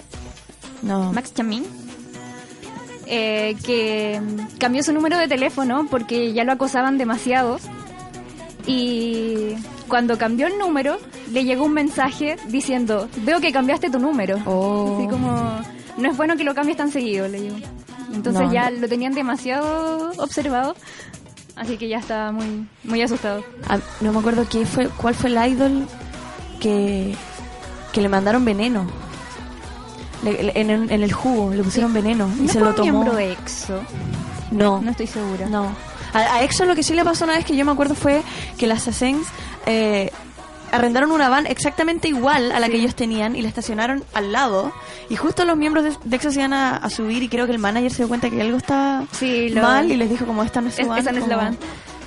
[0.83, 1.12] No.
[1.12, 1.64] Max Chamin.
[3.07, 4.20] eh, que
[4.59, 7.59] cambió su número de teléfono porque ya lo acosaban demasiado.
[8.66, 9.54] Y
[9.88, 10.98] cuando cambió el número,
[11.30, 14.38] le llegó un mensaje diciendo, veo que cambiaste tu número.
[14.46, 14.96] Oh.
[14.98, 15.61] Así como
[15.98, 17.57] no es bueno que lo cambies tan seguido, le digo.
[18.12, 18.80] Entonces No, ya no.
[18.80, 20.76] lo tenían demasiado observado,
[21.57, 23.45] así que ya estaba muy, muy asustado.
[23.69, 25.87] Ah, no me acuerdo qué fue, cuál fue el idol
[26.61, 27.14] que,
[27.93, 28.87] que le mandaron veneno.
[30.23, 32.75] Le- le- en, en el jugo le pusieron veneno y ¿No se fue lo un
[32.77, 32.90] tomó.
[32.93, 33.81] miembro de EXO?
[34.51, 35.47] No, No estoy segura.
[35.47, 35.69] no.
[36.12, 38.23] A, a EXO lo que sí le pasó una vez que yo me acuerdo fue
[38.57, 39.27] que las Assassins
[39.67, 40.11] eh,
[40.75, 44.73] arrendaron una van exactamente igual a la que ellos tenían y la estacionaron al lado.
[45.09, 47.53] Y justo los miembros de, de EXO se iban a, a subir y creo que
[47.53, 50.43] el manager se dio cuenta que algo estaba Sí, lo- mal y les dijo como
[50.43, 50.99] esta no es su Es- van.
[50.99, 51.59] esa no es la van.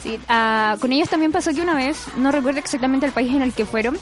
[0.03, 3.41] Sí, ah, con ellos también pasó que una vez, no recuerdo exactamente el país en
[3.41, 3.97] el que fueron,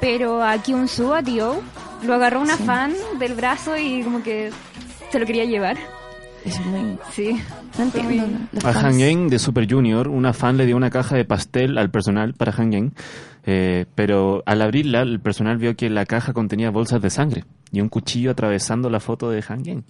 [0.00, 1.60] pero a Kyunsu, a Dio,
[2.02, 4.50] lo agarró una fan del brazo y como que
[5.10, 5.76] se lo quería llevar.
[6.44, 6.98] Es muy...
[7.12, 7.32] Sí.
[7.32, 8.26] No Fue entiendo.
[8.26, 8.70] muy- los A.
[8.88, 12.34] Han Yang de Super Junior, una fan le dio una caja de pastel al personal
[12.34, 12.92] para Han Yang,
[13.44, 17.80] eh, pero al abrirla el personal vio que la caja contenía bolsas de sangre y
[17.80, 19.84] un cuchillo atravesando la foto de Han Yang.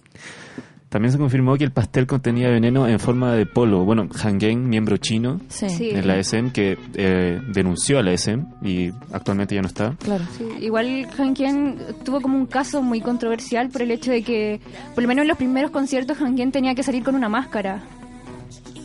[0.93, 3.83] También se confirmó que el pastel contenía veneno en forma de polo.
[3.83, 5.89] Bueno, Han Yang, miembro chino Sí, Sí.
[5.91, 9.95] de la SM, que eh, denunció a la SM y actualmente ya no está.
[10.03, 10.23] claro.
[10.37, 14.61] Sí, igual Han Kien tuvo como un caso muy controversial por el hecho de que,
[14.93, 17.81] por lo menos en los primeros conciertos, Han Kien tenía que salir con una máscara.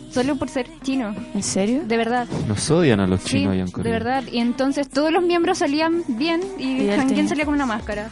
[0.09, 1.13] Solo por ser chino.
[1.35, 1.83] ¿En serio?
[1.87, 2.27] De verdad.
[2.47, 3.93] Nos odian a los Sí, chinos allá en de Corea.
[3.93, 4.23] verdad.
[4.31, 7.67] Y entonces todos los miembros salían bien y, Y Han Kien tenía- salía con una
[7.67, 8.09] máscara.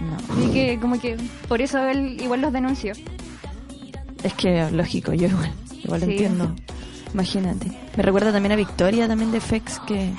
[0.00, 0.16] No.
[0.34, 1.16] Así que como que
[1.48, 2.92] por eso él igual los denunció.
[4.22, 5.52] Es que lógico, yo igual,
[5.84, 6.12] igual lo Sí.
[6.12, 6.54] entiendo.
[7.14, 7.66] Imagínate.
[7.96, 10.10] Me recuerda también a Victoria, también de FX, que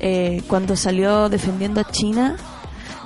[0.00, 2.36] eh, cuando salió defendiendo a China,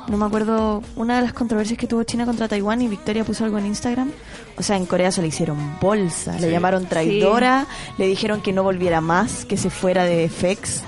[0.09, 3.44] no me acuerdo, una de las controversias que tuvo China contra Taiwán y Victoria puso
[3.44, 4.11] algo en Instagram.
[4.57, 7.66] O sea, en Corea se le hicieron bolsa, le llamaron traidora,
[7.99, 10.83] le dijeron que no volviera más, que se fuera de FX.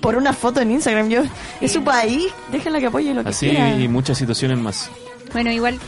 [0.00, 1.22] Por una foto en Instagram, yo,
[1.60, 3.70] es su país, déjenla que apoye lo que Así quiera.
[3.76, 4.90] y muchas situaciones más.
[5.32, 5.78] Bueno, igual,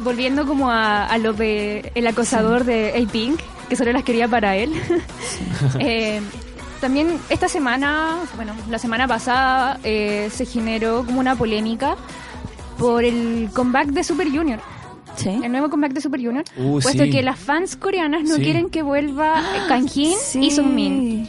[0.00, 4.56] volviendo como a, a lo de el acosador de A-Pink, que solo las quería para
[4.56, 4.72] él.
[5.80, 6.20] eh,
[6.80, 11.96] también esta semana, bueno, la semana pasada eh, se generó como una polémica
[12.78, 14.60] por el comeback de Super Junior.
[15.16, 15.30] Sí.
[15.42, 16.44] El nuevo comeback de Super Junior.
[16.58, 17.10] Uh, puesto sí.
[17.10, 18.42] que las fans coreanas no Sí.
[18.42, 20.40] quieren que vuelva Kanjin Sí.
[20.44, 21.28] y Sungmin.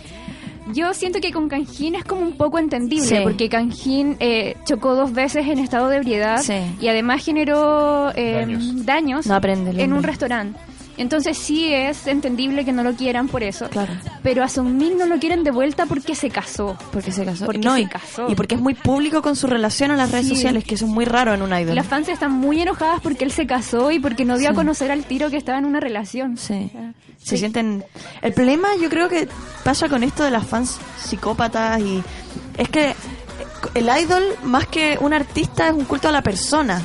[0.73, 3.15] Yo siento que con Kanjin es como un poco entendible, Sí.
[3.23, 6.53] porque Kanjin eh, chocó dos veces en estado de ebriedad Sí.
[6.81, 8.85] y además generó eh, Daños.
[8.85, 10.59] daños, No aprende el en un restaurante.
[10.97, 13.69] Entonces sí es entendible que no lo quieran por eso.
[13.69, 13.93] Claro.
[14.23, 16.75] Pero a Sungmin no lo quieren de vuelta porque se casó.
[16.91, 17.45] Porque se casó.
[17.45, 18.27] Porque No, se y, casó.
[18.29, 20.91] y porque es muy público con su relación en las redes sociales, que eso es
[20.91, 21.75] muy raro en un idol.
[21.75, 24.91] Las fans están muy enojadas porque él se casó y porque no dio a conocer
[24.91, 26.37] al tiro que estaba en una relación.
[26.37, 26.71] Sí.
[27.19, 27.37] Se sí.
[27.37, 27.85] sienten...
[28.21, 29.27] El problema yo creo que
[29.63, 32.03] pasa con esto de las fans psicópatas y...
[32.57, 32.95] Es que
[33.75, 36.81] el idol, más que un artista, es un culto a la persona.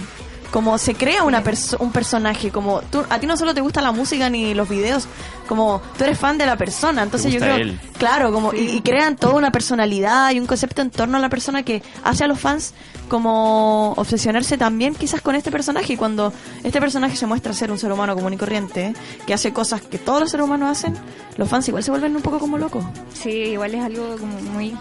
[0.52, 3.80] Como se crea una perso- un personaje, como tú, a ti no solo te gusta
[3.80, 5.08] la música ni los videos,
[5.48, 7.80] como tú eres fan de la persona, entonces yo gusta creo, él.
[7.98, 11.30] claro, como y, y crean toda una personalidad y un concepto en torno a la
[11.30, 12.74] persona que hace a los fans
[13.08, 16.32] como obsesionarse también quizás con este personaje y cuando
[16.64, 18.94] este personaje se muestra ser un ser humano común y corriente,
[19.26, 20.94] que hace cosas que todos los seres humanos hacen,
[21.38, 22.84] los fans igual se vuelven un poco como locos.
[23.14, 24.76] Sí, igual es algo como muy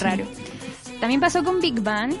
[0.00, 0.24] raro.
[1.00, 2.12] También pasó con Big Bang,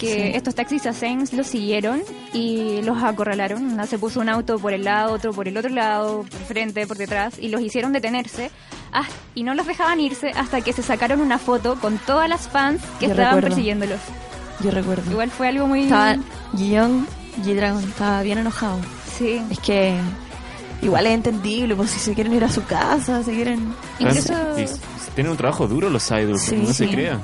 [0.00, 0.20] que Sí.
[0.34, 2.00] estos taxis Ascens los siguieron
[2.32, 3.78] y los acorralaron.
[3.86, 6.96] Se puso un auto por el lado, otro por el otro lado, por frente, por
[6.96, 8.50] detrás, y los hicieron detenerse.
[8.92, 9.04] ah,
[9.36, 12.82] y no los dejaban irse hasta que se sacaron una foto con todas las fans
[12.98, 13.48] que Yo estaban recuerdo.
[13.48, 14.00] persiguiéndolos.
[14.64, 15.08] Yo recuerdo.
[15.12, 15.82] Igual fue algo muy...
[15.84, 16.16] Estaba
[16.54, 17.04] Young
[17.44, 18.78] G-Dragon, estaba bien enojado.
[19.16, 19.40] Sí.
[19.48, 19.94] Es que
[20.82, 23.72] igual es entendible, pues si se quieren ir a su casa, se quieren...
[24.00, 24.80] Incluso s-
[25.14, 27.20] tienen un trabajo duro los idols, Sí, no se crea.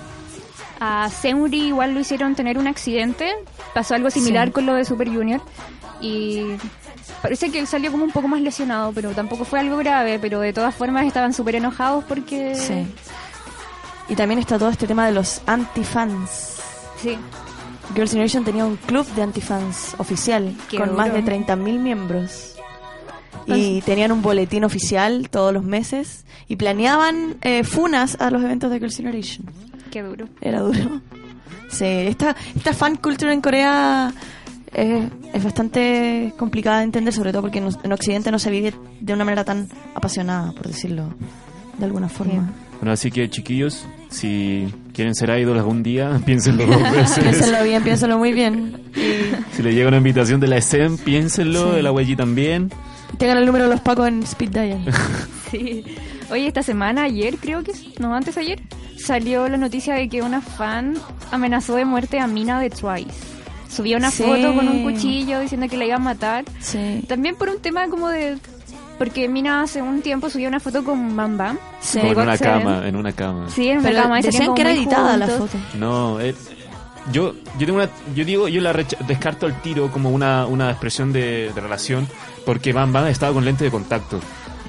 [0.80, 3.32] A Seuri igual lo hicieron tener un accidente.
[3.74, 4.52] Pasó algo similar Sí.
[4.52, 5.40] con lo de Super Junior.
[6.00, 6.42] Y
[7.22, 10.18] parece que él salió como un poco más lesionado, pero tampoco fue algo grave.
[10.18, 12.54] Pero de todas formas estaban súper enojados porque...
[12.54, 12.86] Sí.
[14.08, 16.56] Y también está todo este tema de los antifans.
[17.02, 17.16] Sí.
[17.94, 22.52] Girls' Generation tenía un club de antifans oficial Qué con más de 30.000 miembros.
[23.46, 28.70] Y tenían un boletín oficial todos los meses y planeaban eh, funas a los eventos
[28.70, 29.46] de Girls' Generation.
[29.90, 30.28] Qué duro.
[30.40, 31.00] Era duro.
[31.68, 34.12] Sí, esta, esta fan culture en Corea
[34.72, 38.74] eh, es bastante complicada de entender, sobre todo porque en, en Occidente no se vive
[39.00, 41.14] de una manera tan apasionada, por decirlo
[41.78, 42.52] de alguna forma.
[42.80, 47.18] Bueno, así que chiquillos, si quieren ser idols algún día, piénsenlo dos veces.
[47.24, 48.80] Piénsalo bien, piénsalo muy bien.
[49.52, 51.76] Si les llega una invitación de la SEM, piénsenlo, Sí.
[51.76, 52.70] de la Huelli también.
[53.18, 54.84] Tengan el número de los pacos en Speed Dial.
[55.50, 55.84] Sí.
[56.30, 57.70] Oye, esta semana, ayer creo que...
[57.72, 58.60] es- No, antes ayer,
[58.98, 60.94] salió la noticia de que una fan
[61.30, 63.10] amenazó de muerte a Mina de Twice.
[63.68, 64.22] subía una Sí.
[64.22, 66.44] foto con un cuchillo diciendo que la iba a matar.
[66.60, 67.04] Sí.
[67.08, 68.38] También por un tema como de...
[68.98, 71.58] Porque Mina hace un tiempo subió una foto con Bam Bam.
[71.80, 71.98] Sí.
[72.00, 72.60] Como en una Seven.
[72.62, 73.50] cama, en una cama.
[73.50, 74.20] Sí, en una Pero cama.
[74.20, 75.58] y decían que era editada la foto.
[75.74, 76.34] No, eh,
[77.12, 80.70] yo, yo tengo una, yo digo, yo la recha- descarto al tiro como una, una
[80.70, 82.08] expresión de, de relación,
[82.46, 84.18] porque Bam Bam estaba con lente de contacto.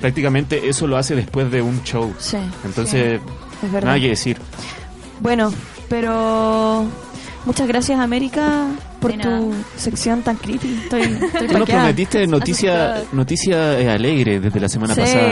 [0.02, 2.14] Prácticamente eso lo hace después de un show.
[2.20, 2.38] Sí.
[2.66, 3.20] Entonces,
[3.64, 3.88] Es verdad.
[3.88, 4.38] nada que decir.
[5.20, 5.52] Bueno,
[5.90, 6.86] pero
[7.46, 8.68] muchas gracias América
[9.00, 9.46] por De tu nada.
[9.76, 10.80] sección tan creepy.
[10.84, 15.32] Estoy, estoy Tú nos prometiste noticia, noticia eh, alegre desde la semana Sí, pasada.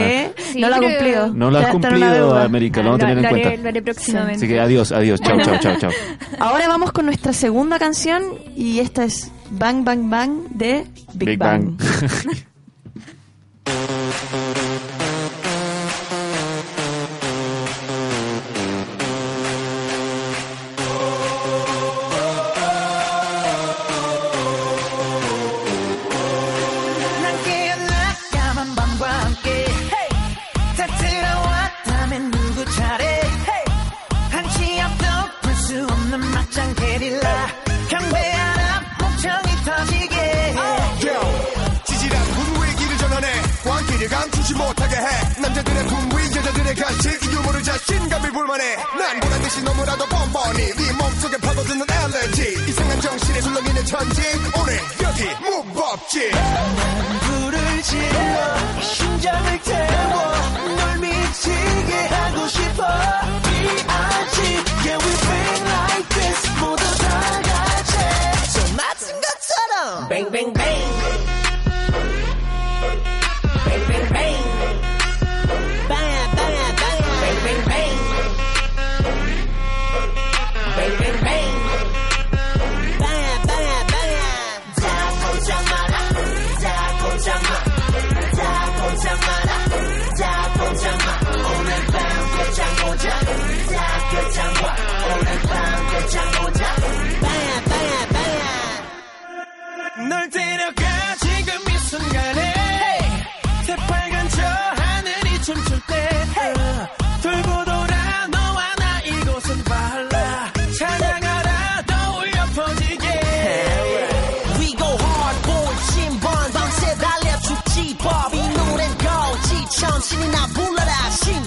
[0.53, 1.33] Sí, no lo ha cumplido.
[1.33, 2.37] No lo has cumplido.
[2.37, 3.61] América, lo vamos a tener en lo haré, cuenta.
[3.63, 4.37] lo haré próximamente.
[4.37, 5.91] Así que adiós, adiós, chao, chao, chao, chao.
[6.39, 8.23] Ahora vamos con nuestra segunda canción
[8.55, 11.77] y esta es Bang Bang Bang de Big, Bang.
[11.77, 11.77] 난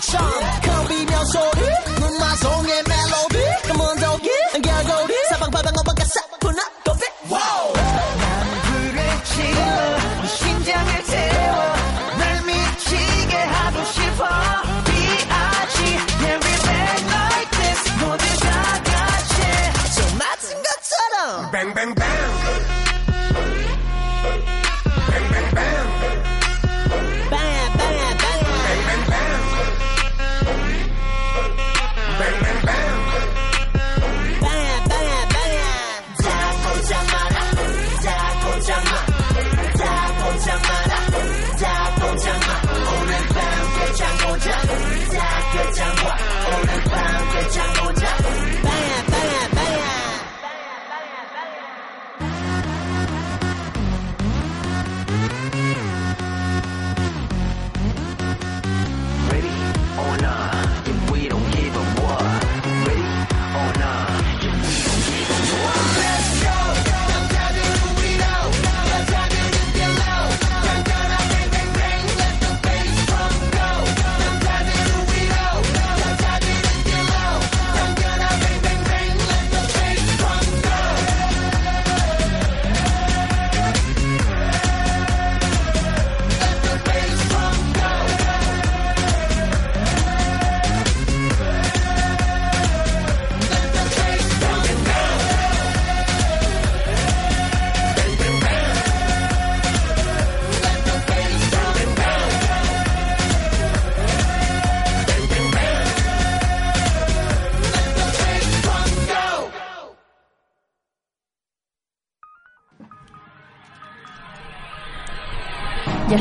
[0.09, 0.21] 액션
[0.63, 2.83] 컵이면 소리 눈마성에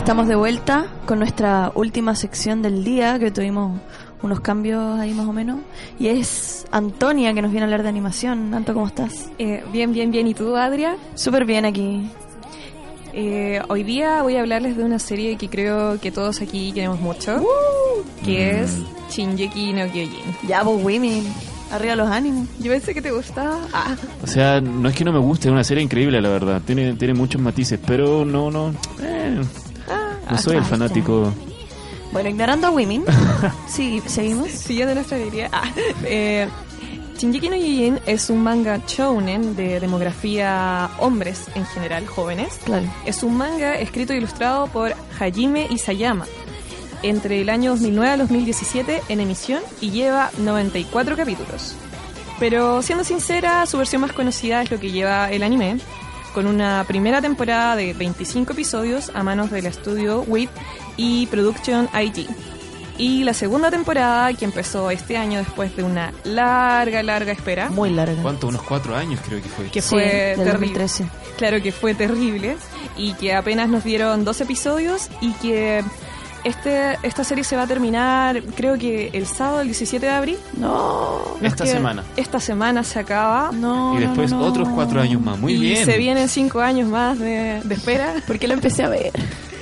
[0.08, 3.78] estamos de vuelta con nuestra última sección del día, que tuvimos
[4.22, 5.60] unos cambios ahí más o menos.
[6.00, 8.54] Y es Antonia que nos viene a hablar de animación.
[8.54, 9.30] Anto, ¿cómo estás?
[9.38, 10.26] Eh, bien, bien, bien.
[10.26, 10.96] ¿Y tú, Adria?
[11.16, 12.10] Súper bien aquí.
[13.12, 17.02] Eh, hoy día voy a hablarles de una serie que creo que todos aquí queremos
[17.02, 17.44] mucho,
[18.24, 18.78] que es
[19.10, 20.38] Shinjeki no Kyojin.
[20.48, 21.26] Ya, pues, women.
[21.70, 22.48] Arriba los ánimos.
[22.60, 23.60] Yo pensé que te gustaba.
[23.74, 23.94] Ah,
[24.24, 26.62] O sea, no es que no me guste, es una serie increíble, la verdad.
[26.66, 28.74] Tiene, tiene muchos matices, pero no, no.
[29.02, 29.42] eh,
[30.30, 31.34] no soy el fanático.
[32.12, 33.06] Bueno, ignorando a Women.
[33.68, 34.50] sí, seguimos.
[34.50, 35.50] siguiendo nuestra alegría.
[35.52, 35.72] Ah,
[36.04, 36.48] eh,
[37.18, 42.60] Shinjeki no Yojin es un manga shounen de demografía hombres en general, jóvenes.
[42.64, 42.86] Claro.
[43.06, 46.26] Es un manga escrito e ilustrado por Hajime Isayama
[47.04, 51.76] entre el año 2009 al 2017 en emisión y lleva 94 capítulos.
[52.40, 55.78] Pero siendo sincera, su versión más conocida es lo que lleva el anime,
[56.34, 60.50] con una primera temporada de 25 episodios a manos del estudio WIT
[60.98, 62.28] y Production IG.
[63.00, 67.70] Y la segunda temporada, que empezó este año después de una larga, larga espera.
[67.70, 68.20] Muy larga.
[68.24, 68.48] ¿Cuánto?
[68.48, 69.66] Unos cuatro años creo que fue.
[69.70, 70.02] Que Sí, fue
[70.36, 70.46] terrible.
[70.46, 71.06] 2013.
[71.38, 72.58] Claro que fue terrible.
[72.98, 75.84] Y que apenas nos dieron dos episodios y que
[76.44, 80.38] este, esta serie se va a terminar, creo que el sábado, el 17 de abril.
[80.58, 81.20] No.
[81.42, 82.04] Esta queda- semana.
[82.16, 83.52] Esta semana se acaba.
[83.54, 83.96] No.
[83.98, 84.50] Y después no, no, no.
[84.50, 85.38] otros cuatro años más.
[85.40, 85.86] Muy y bien.
[85.86, 88.14] se vienen cinco años más de, de espera.
[88.28, 89.12] Porque la empecé a ver.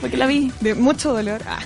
[0.01, 0.51] Porque la vi.
[0.61, 1.41] De mucho dolor.
[1.47, 1.59] Ah.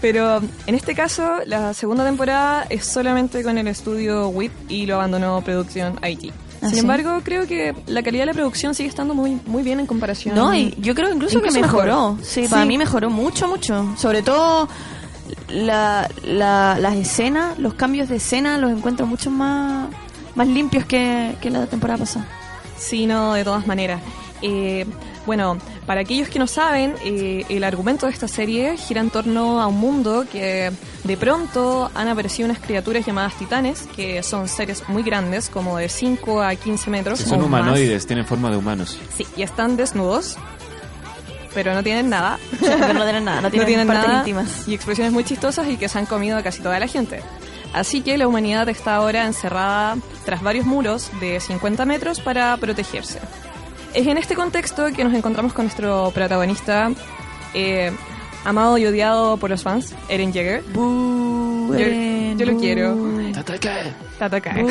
[0.00, 4.94] Pero en este caso, la segunda temporada es solamente con el estudio WIT y lo
[4.96, 6.32] abandonó Producción IT.
[6.66, 6.80] ¿Ah, Sin sí?
[6.80, 10.34] embargo, creo que la calidad de la producción sigue estando muy, muy bien en comparación.
[10.34, 11.84] No, y yo creo incluso, Incluso que mejor.
[11.86, 12.18] mejoró.
[12.22, 13.94] Sí, para mí mejoró mucho, mucho.
[13.96, 14.68] Sobre todo
[15.48, 19.88] la, la- las escenas, los cambios de escena los encuentro mucho más,
[20.34, 22.26] más limpios que, que la temporada pasada.
[22.78, 24.00] Sí, no, de todas maneras.
[24.42, 24.84] Eh,
[25.26, 29.60] bueno, para aquellos que no saben, eh, el argumento de esta serie gira en torno
[29.60, 30.70] a un mundo que
[31.04, 35.88] de pronto han aparecido unas criaturas llamadas titanes, que son seres muy grandes, como de
[35.88, 37.18] 5 a 15 metros.
[37.18, 37.62] Que son o más.
[37.62, 38.98] humanoides, tienen forma de humanos.
[39.16, 40.38] Sí, y están desnudos,
[41.52, 42.38] pero no tienen nada.
[42.60, 44.68] Pero no tienen nada, no tienen partes nada, íntimas.
[44.68, 47.20] Y expresiones muy chistosas y que se han comido a casi toda la gente.
[47.72, 53.20] Así que la humanidad está ahora encerrada tras varios muros de 50 metros para protegerse.
[53.96, 56.90] Es en este contexto que nos encontramos con nuestro protagonista,
[57.54, 57.90] eh,
[58.44, 60.62] amado y odiado por los fans, Eren Jaeger.
[62.36, 62.94] Yo- lo quiero.
[64.18, 64.66] Tatakae.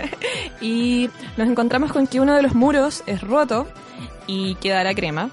[0.62, 3.68] y nos encontramos con que uno de los muros es roto
[4.26, 5.28] y quedará crema.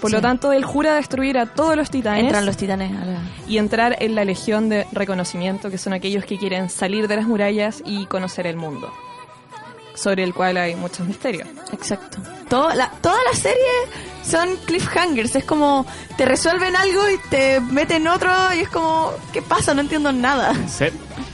[0.00, 3.18] Por lo tanto, él jura destruir a todos los titanes Entran los titanes a la...
[3.46, 7.26] y entrar en la legión de reconocimiento, que son aquellos que quieren salir de las
[7.28, 8.92] murallas y conocer el mundo,
[9.94, 11.48] sobre el cual hay muchos misterios.
[11.72, 12.18] Exacto.
[12.48, 13.56] Todo, la, toda la serie
[14.24, 15.36] son cliffhangers.
[15.36, 15.86] Es como
[16.16, 19.74] te resuelven algo y te meten otro y es como, ¿qué pasa?
[19.74, 20.54] No entiendo nada.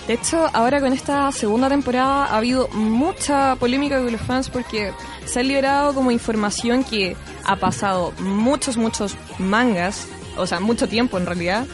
[0.07, 4.93] De hecho, ahora con esta segunda temporada ha habido mucha polémica con los fans porque
[5.27, 10.07] se ha liberado como información que ha pasado muchos, muchos mangas,
[10.37, 11.67] o sea, mucho tiempo en realidad,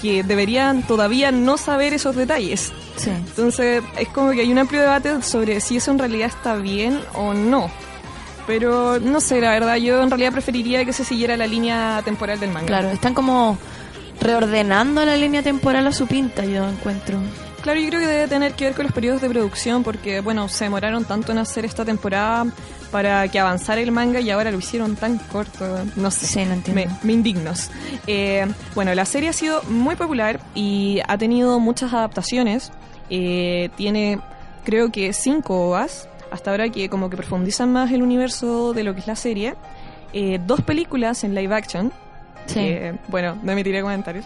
[0.00, 2.72] que deberían todavía no saber esos detalles.
[3.00, 3.10] Sí.
[3.10, 7.00] Entonces, es como que hay un amplio debate sobre si eso en realidad está bien
[7.14, 7.70] o no.
[8.46, 12.38] Pero no sé, la verdad, yo en realidad preferiría que se siguiera la línea temporal
[12.40, 12.66] del manga.
[12.66, 13.56] Claro, están como
[14.20, 17.18] reordenando la línea temporal a su pinta, yo encuentro.
[17.62, 20.48] Claro, yo creo que debe tener que ver con los periodos de producción porque, bueno,
[20.48, 22.46] se demoraron tanto en hacer esta temporada
[22.90, 25.84] para que avanzara el manga y ahora lo hicieron tan corto.
[25.96, 26.26] No sé.
[26.26, 26.90] Sí, no entiendo.
[26.90, 27.70] Me, me indignos.
[28.06, 32.72] Eh, bueno, la serie ha sido muy popular y ha tenido muchas adaptaciones.
[33.10, 34.18] Eh, tiene,
[34.64, 38.94] creo que, cinco OVAs hasta ahora que como que profundizan más el universo de lo
[38.94, 39.54] que es la serie.
[40.12, 41.92] Eh, dos películas en live action.
[42.46, 42.54] Sí.
[42.54, 44.24] que, bueno, no emitiré comentarios.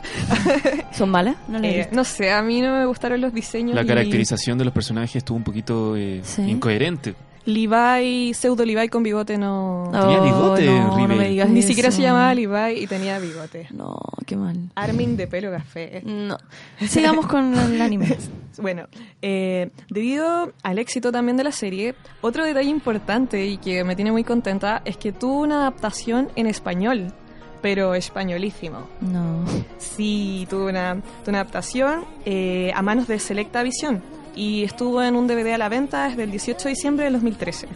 [0.93, 1.37] ¿Son malas?
[1.49, 3.75] No Eh, no sé, a mí no me gustaron los diseños.
[3.75, 6.43] La y caracterización de los personajes estuvo un poquito eh, Sí.
[6.43, 7.15] incoherente.
[7.47, 9.89] Levi, pseudo Levi con bigote no.
[9.93, 11.69] Tenía bigote, no, no me digas Ni eso.
[11.69, 13.69] siquiera se llamaba Levi y tenía bigote.
[13.71, 14.57] No, qué mal.
[14.75, 16.03] Armin de pelo café.
[16.05, 16.39] No.
[16.87, 18.17] Sigamos con el anime.
[18.59, 18.87] Bueno,
[19.21, 24.11] eh, debido al éxito también de la serie, otro detalle importante y que me tiene
[24.13, 27.13] muy contenta es que tuvo una adaptación en español,
[27.61, 28.89] pero españolísimo.
[29.01, 29.45] No.
[29.79, 34.03] Sí, tuvo una, tuvo una adaptación eh, a manos de Selecta Visión
[34.35, 37.69] y estuvo en un DVD a la venta desde el 18 de diciembre del 2013.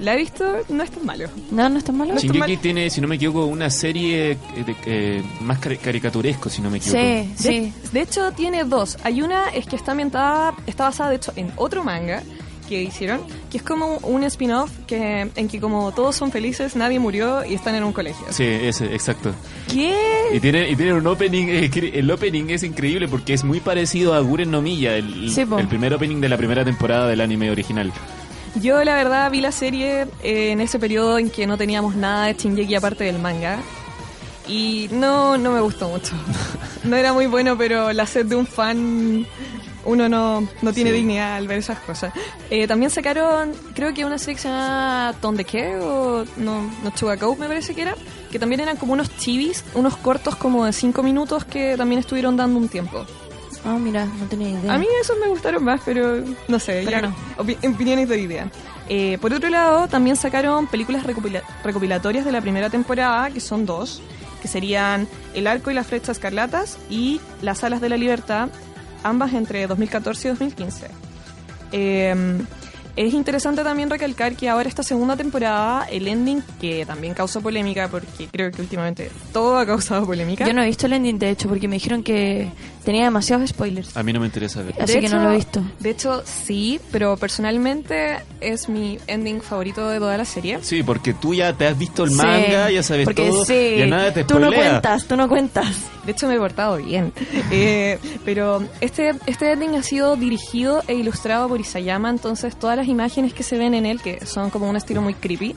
[0.00, 1.28] La he visto, no es tan malo.
[1.52, 2.16] No, no está malo.
[2.18, 4.36] Shingeki tiene, si no me equivoco, una serie eh,
[4.66, 6.98] de- eh, más cari- caricaturesco, si no me equivoco.
[7.00, 7.72] Sí, De, sí.
[7.92, 8.98] de hecho, tiene dos.
[9.04, 12.24] Hay una es que está ambientada, está basada de hecho en otro manga
[12.68, 16.98] que hicieron, que es como un spin-off que en que como todos son felices, nadie
[16.98, 18.26] murió y están en un colegio.
[18.30, 19.34] Sí, ese, exacto.
[19.72, 19.96] ¿Qué?
[20.32, 24.14] Y tiene, y tiene un opening, eh, el opening es increíble porque es muy parecido
[24.14, 27.50] a Guren no Miya, el, Sí, el primer opening de la primera temporada del anime
[27.50, 27.92] original.
[28.60, 32.26] Yo la verdad vi la serie eh, en ese periodo en que no teníamos nada
[32.26, 33.58] de Shingeki aparte del manga.
[34.46, 36.14] Y no, no me gustó mucho.
[36.84, 39.26] No era muy bueno, pero la sed de un fan
[39.84, 40.96] uno no, no tiene Sí.
[40.96, 42.12] dignidad al ver esas cosas.
[42.50, 46.90] Eh, también sacaron, creo que una serie que se llama de Care o no, no
[46.94, 47.94] Chugacope me parece que era,
[48.30, 52.36] que también eran como unos chivis, unos cortos como de 5 minutos que también estuvieron
[52.36, 53.04] dando un tiempo.
[53.64, 54.74] Ah, mira, no tenía idea.
[54.74, 57.14] A mí esos me gustaron más, pero no sé, Pero ya no.
[57.38, 58.50] opi- opiniones de idea.
[58.90, 63.64] Eh, por otro lado, también sacaron películas recopila- recopilatorias de la primera temporada, que son
[63.64, 64.02] dos,
[64.42, 68.50] que serían El arco y las flechas escarlatas y Las alas de la libertad,
[69.04, 70.86] ambas entre 2014 y 2015.
[71.72, 72.44] Eh,
[72.96, 77.88] es interesante también recalcar que ahora esta segunda temporada, el ending, que también causó polémica,
[77.88, 80.46] porque creo que últimamente todo ha causado polémica.
[80.46, 82.50] Yo no he visto el ending, de hecho, porque me dijeron que
[82.84, 83.96] tenía demasiados spoilers.
[83.96, 84.74] A mí no me interesa ver.
[84.80, 85.62] Así que no lo he visto.
[85.80, 90.58] De hecho, sí, pero personalmente es mi ending favorito de toda la serie.
[90.62, 93.76] Sí, porque tú ya te has visto el Sí, manga, ya sabes porque todo, sí,
[93.78, 95.76] ya nada te Tú no cuentas, tú no cuentas.
[96.04, 97.12] De hecho, me he portado bien.
[97.50, 102.88] Eh, pero este, este ending ha sido dirigido e ilustrado por Isayama, entonces todas las
[102.88, 105.54] imágenes que se ven en él, que son como un estilo muy creepy,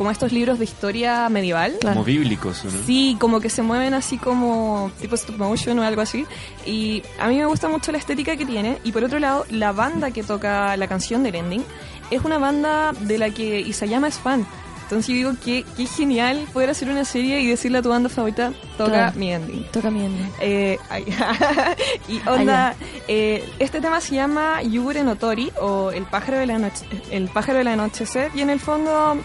[0.00, 1.76] como estos libros de historia medieval.
[1.82, 2.70] Como bíblicos, ¿no?
[2.86, 6.24] Sí, como que se mueven así como tipo stop motion o algo así.
[6.64, 8.78] Y a mí me gusta mucho la estética que tiene.
[8.82, 11.62] Y por otro lado, la banda que toca la canción del ending
[12.10, 14.46] es una banda de la que Isayama es fan.
[14.84, 18.08] Entonces yo digo que qué genial poder hacer una serie y decirle a tu banda
[18.08, 19.18] favorita, toca Claro.
[19.18, 19.64] mi ending.
[19.70, 20.30] Toca mi ending.
[20.40, 21.04] Eh, ay,
[22.08, 22.74] y onda,
[23.06, 27.28] eh, este tema se llama Yugure no Tori o el pájaro de la noche, el
[27.28, 29.18] pájaro del anochecer y en el fondo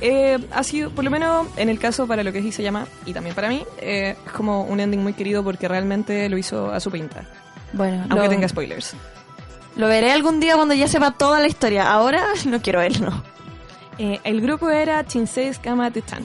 [0.00, 2.86] eh, ha sido, por lo menos en el caso para lo que es se llama
[3.06, 6.70] y también para mí, eh, es como un ending muy querido porque realmente lo hizo
[6.72, 7.24] a su pinta,
[7.72, 8.94] Bueno, aunque lo, tenga spoilers.
[9.76, 11.90] lo veré algún día cuando ya sepa toda la historia.
[11.90, 13.12] Ahora no quiero verlo.
[13.98, 16.24] Eh, el grupo era Chinsei Kama Chan.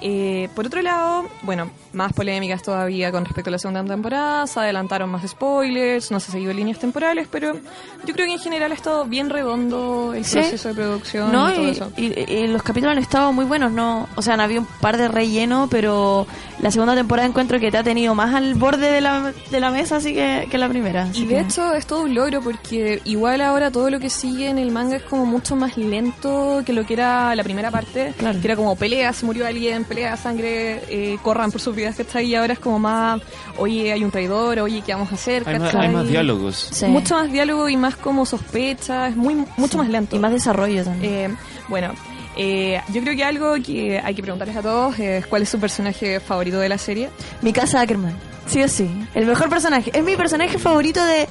[0.00, 4.60] Eh, por otro lado, bueno, más polémicas todavía con respecto a la segunda temporada, se
[4.60, 8.74] adelantaron más spoilers, no se siguió líneas temporales, pero yo creo que en general ha
[8.74, 10.38] estado bien redondo el Sí.
[10.38, 11.92] proceso de producción No, y todo eso.
[11.96, 14.96] y- y los capítulos han estado muy buenos, no, o sea, han habido un par
[14.96, 16.26] de relleno, pero
[16.60, 19.70] la segunda temporada encuentro que te ha tenido más al borde de la, de la
[19.70, 21.08] mesa así que, que la primera.
[21.14, 24.48] Y de que- hecho es todo un logro porque igual ahora todo lo que sigue
[24.48, 28.12] en el manga es como mucho más lento que lo que era la primera parte,
[28.18, 28.38] Claro.
[28.40, 32.18] que era como peleas, murió alguien, pelea, sangre, eh, corran por sus vidas que está
[32.18, 33.20] ahí, ahora es como más,
[33.58, 35.44] oye, hay un traidor, oye, ¿qué vamos a hacer?
[35.46, 35.86] Hay más, ¿Cachai?
[35.88, 36.68] hay más diálogos.
[36.72, 36.86] Sí.
[36.86, 40.16] Mucho más diálogo y más como sospecha, es muy mucho más lento.
[40.16, 41.12] y más desarrollo también.
[41.30, 41.34] Eh,
[41.68, 41.92] bueno,
[42.36, 45.60] eh, yo creo que algo que hay que preguntarles a todos es cuál es su
[45.60, 47.10] personaje favorito de la serie.
[47.42, 48.14] Mi casa Ackerman,
[48.46, 48.90] sí o sí.
[49.14, 49.90] El mejor personaje.
[49.94, 51.28] Es mi personaje favorito de,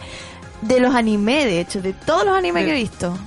[0.61, 3.17] de los animes, de hecho, de todos los animes De- que he visto.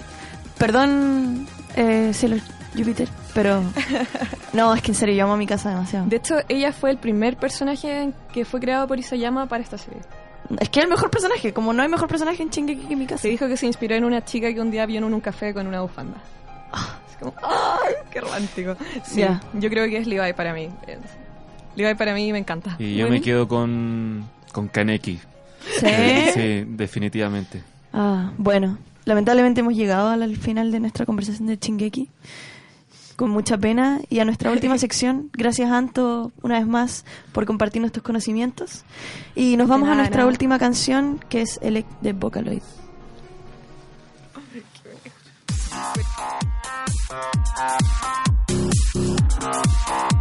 [0.57, 2.41] Perdón, eh, Sailor
[2.77, 3.63] Jupiter, pero...
[4.53, 6.07] no, es que en serio, yo amo a mi casa demasiado.
[6.07, 10.01] De hecho, ella fue el primer personaje que fue creado por Isayama para esta serie.
[10.61, 13.07] Es que es el mejor personaje, como no hay mejor personaje en Shingeki que mi
[13.07, 13.23] casa.
[13.23, 15.53] Se dijo que se inspiró en una chica que un día vio en un café
[15.53, 16.17] con una bufanda.
[17.11, 18.77] Es como, ¡ay, qué romántico!
[19.05, 19.41] Sí, Ya.
[19.55, 20.69] yo creo que es Levi para mí.
[20.87, 20.99] Eh,
[21.77, 22.77] Levi para mí me encanta.
[22.79, 23.17] Y yo Bueno.
[23.17, 25.19] me quedo con, con Kaneki.
[25.81, 25.87] ¿Sí?
[26.35, 27.63] Sí, definitivamente.
[27.93, 28.79] Ah, bueno.
[29.05, 32.09] Lamentablemente hemos llegado al final de nuestra conversación de Chingeki.
[33.19, 34.01] Con mucha pena.
[34.09, 35.29] Y a nuestra última sección.
[35.35, 38.85] Gracias, Anto, una vez más, por compartir tus conocimientos.
[39.35, 42.63] Y nos vamos a nuestra última canción, que es Elec de Vocaloid.
[49.41, 50.18] 同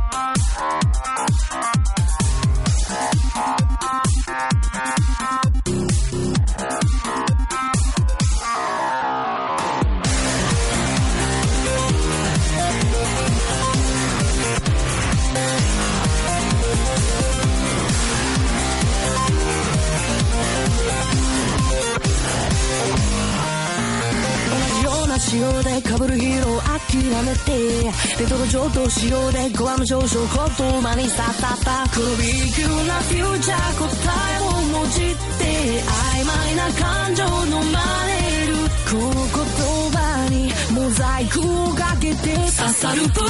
[25.20, 27.49] じような仕様で被るヒーロー諦めて
[28.20, 30.28] レトロ上等仕様でグアム上昇言
[30.82, 33.88] 葉にさたたこの B 級なフューチャー答
[34.34, 38.53] えをもじって曖昧な感情のまれる。
[38.89, 39.41] この言
[39.91, 41.43] 葉にモザイクを
[41.74, 43.28] かけて刺さるプールの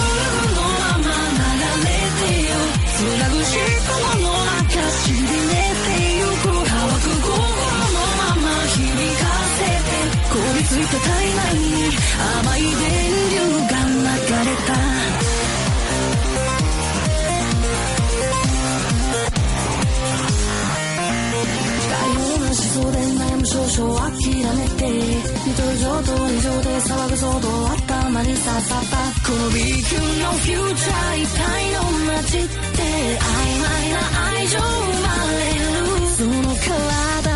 [0.61, 1.89] まま流れ
[2.27, 2.53] てよ。
[2.97, 3.57] 繋ぐし
[3.88, 4.25] この
[4.63, 5.66] 中しび
[10.68, 11.65] ついた体内に
[12.43, 12.68] 甘い電
[13.32, 13.36] 流
[13.68, 13.95] が流
[14.49, 14.70] れた。
[21.89, 24.84] 大ような思想で悩む少々諦めて
[25.45, 28.97] リトル上等以上で騒ぐ騒動頭に刺さった。
[29.26, 31.76] この B 級のフューチャー一体の
[32.13, 32.47] 街って
[33.18, 33.30] 曖
[33.61, 33.95] 昧な
[34.28, 34.63] 愛情生
[35.01, 35.65] まれる。
[36.18, 37.26] その体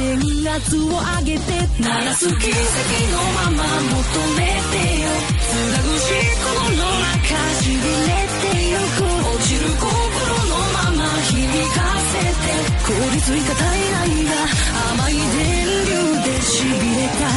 [0.00, 0.88] 電が圧を上
[1.24, 1.42] げて
[1.78, 2.56] 鳴らす奇跡
[3.12, 4.00] のまま求
[4.38, 5.12] めてよ。
[5.44, 6.08] つなぐし
[6.40, 6.88] この
[7.20, 9.84] 中しびれてゆく落ちる心
[10.48, 11.36] のまま響
[11.76, 12.48] かせて。
[12.86, 14.32] 凍りついた体内が
[14.90, 15.20] 甘い電
[15.84, 15.92] 流
[16.24, 17.28] でしびれた。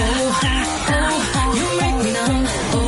[0.00, 2.46] Oh, oh, you make me numb.
[2.72, 2.87] Oh,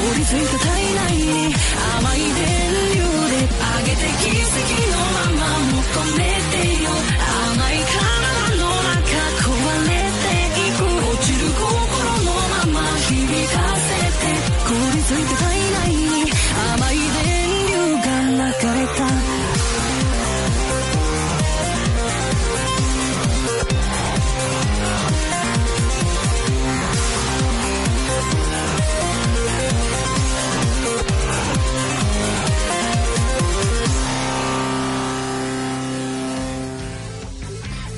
[0.00, 1.54] りついた体内に
[1.98, 2.32] 甘い電
[2.94, 6.31] 流で上げて奇跡のまま求め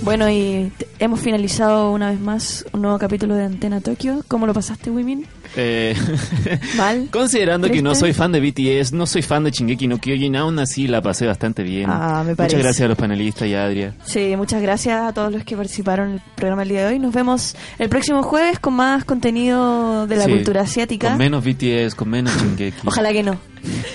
[0.04, 4.22] Bueno, y hemos finalizado una vez más un nuevo capítulo de Antena Tokio.
[4.28, 5.26] ¿Cómo lo pasaste, Wimin?
[5.56, 5.96] Eh,
[6.76, 7.08] Mal.
[7.10, 8.00] Considerando que no ¿Triste?
[8.06, 11.26] soy fan de BTS, no soy fan de Shingeki no Kyojin, aún así la pasé
[11.26, 11.88] bastante bien.
[11.88, 12.56] Ah, me parece.
[12.56, 13.94] Muchas gracias a los panelistas y a Adria.
[14.04, 16.98] Sí, muchas gracias a todos los que participaron en el programa el día de hoy.
[16.98, 21.08] Nos vemos el próximo jueves con más contenido de la Sí, cultura asiática.
[21.08, 22.86] Con menos BTS, con menos Shingeki.
[22.86, 23.38] Ojalá que no.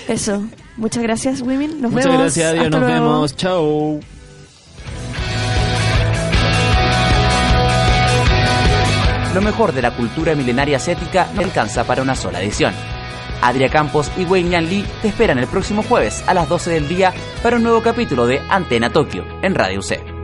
[0.08, 0.42] Eso.
[0.76, 1.80] Muchas gracias, Wimin.
[1.80, 2.20] Nos Muchas vemos.
[2.22, 2.62] gracias, Adria.
[2.62, 3.04] Hasta Nos luego.
[3.12, 3.36] vemos.
[3.36, 4.00] Chao.
[9.34, 12.74] Lo mejor de la cultura milenaria asiática no alcanza para una sola edición.
[13.42, 16.88] Adria Campos y Wei Yan Lee te esperan el próximo jueves a las 12 del
[16.88, 20.19] día para un nuevo capítulo de Antena Tokio en Radio C.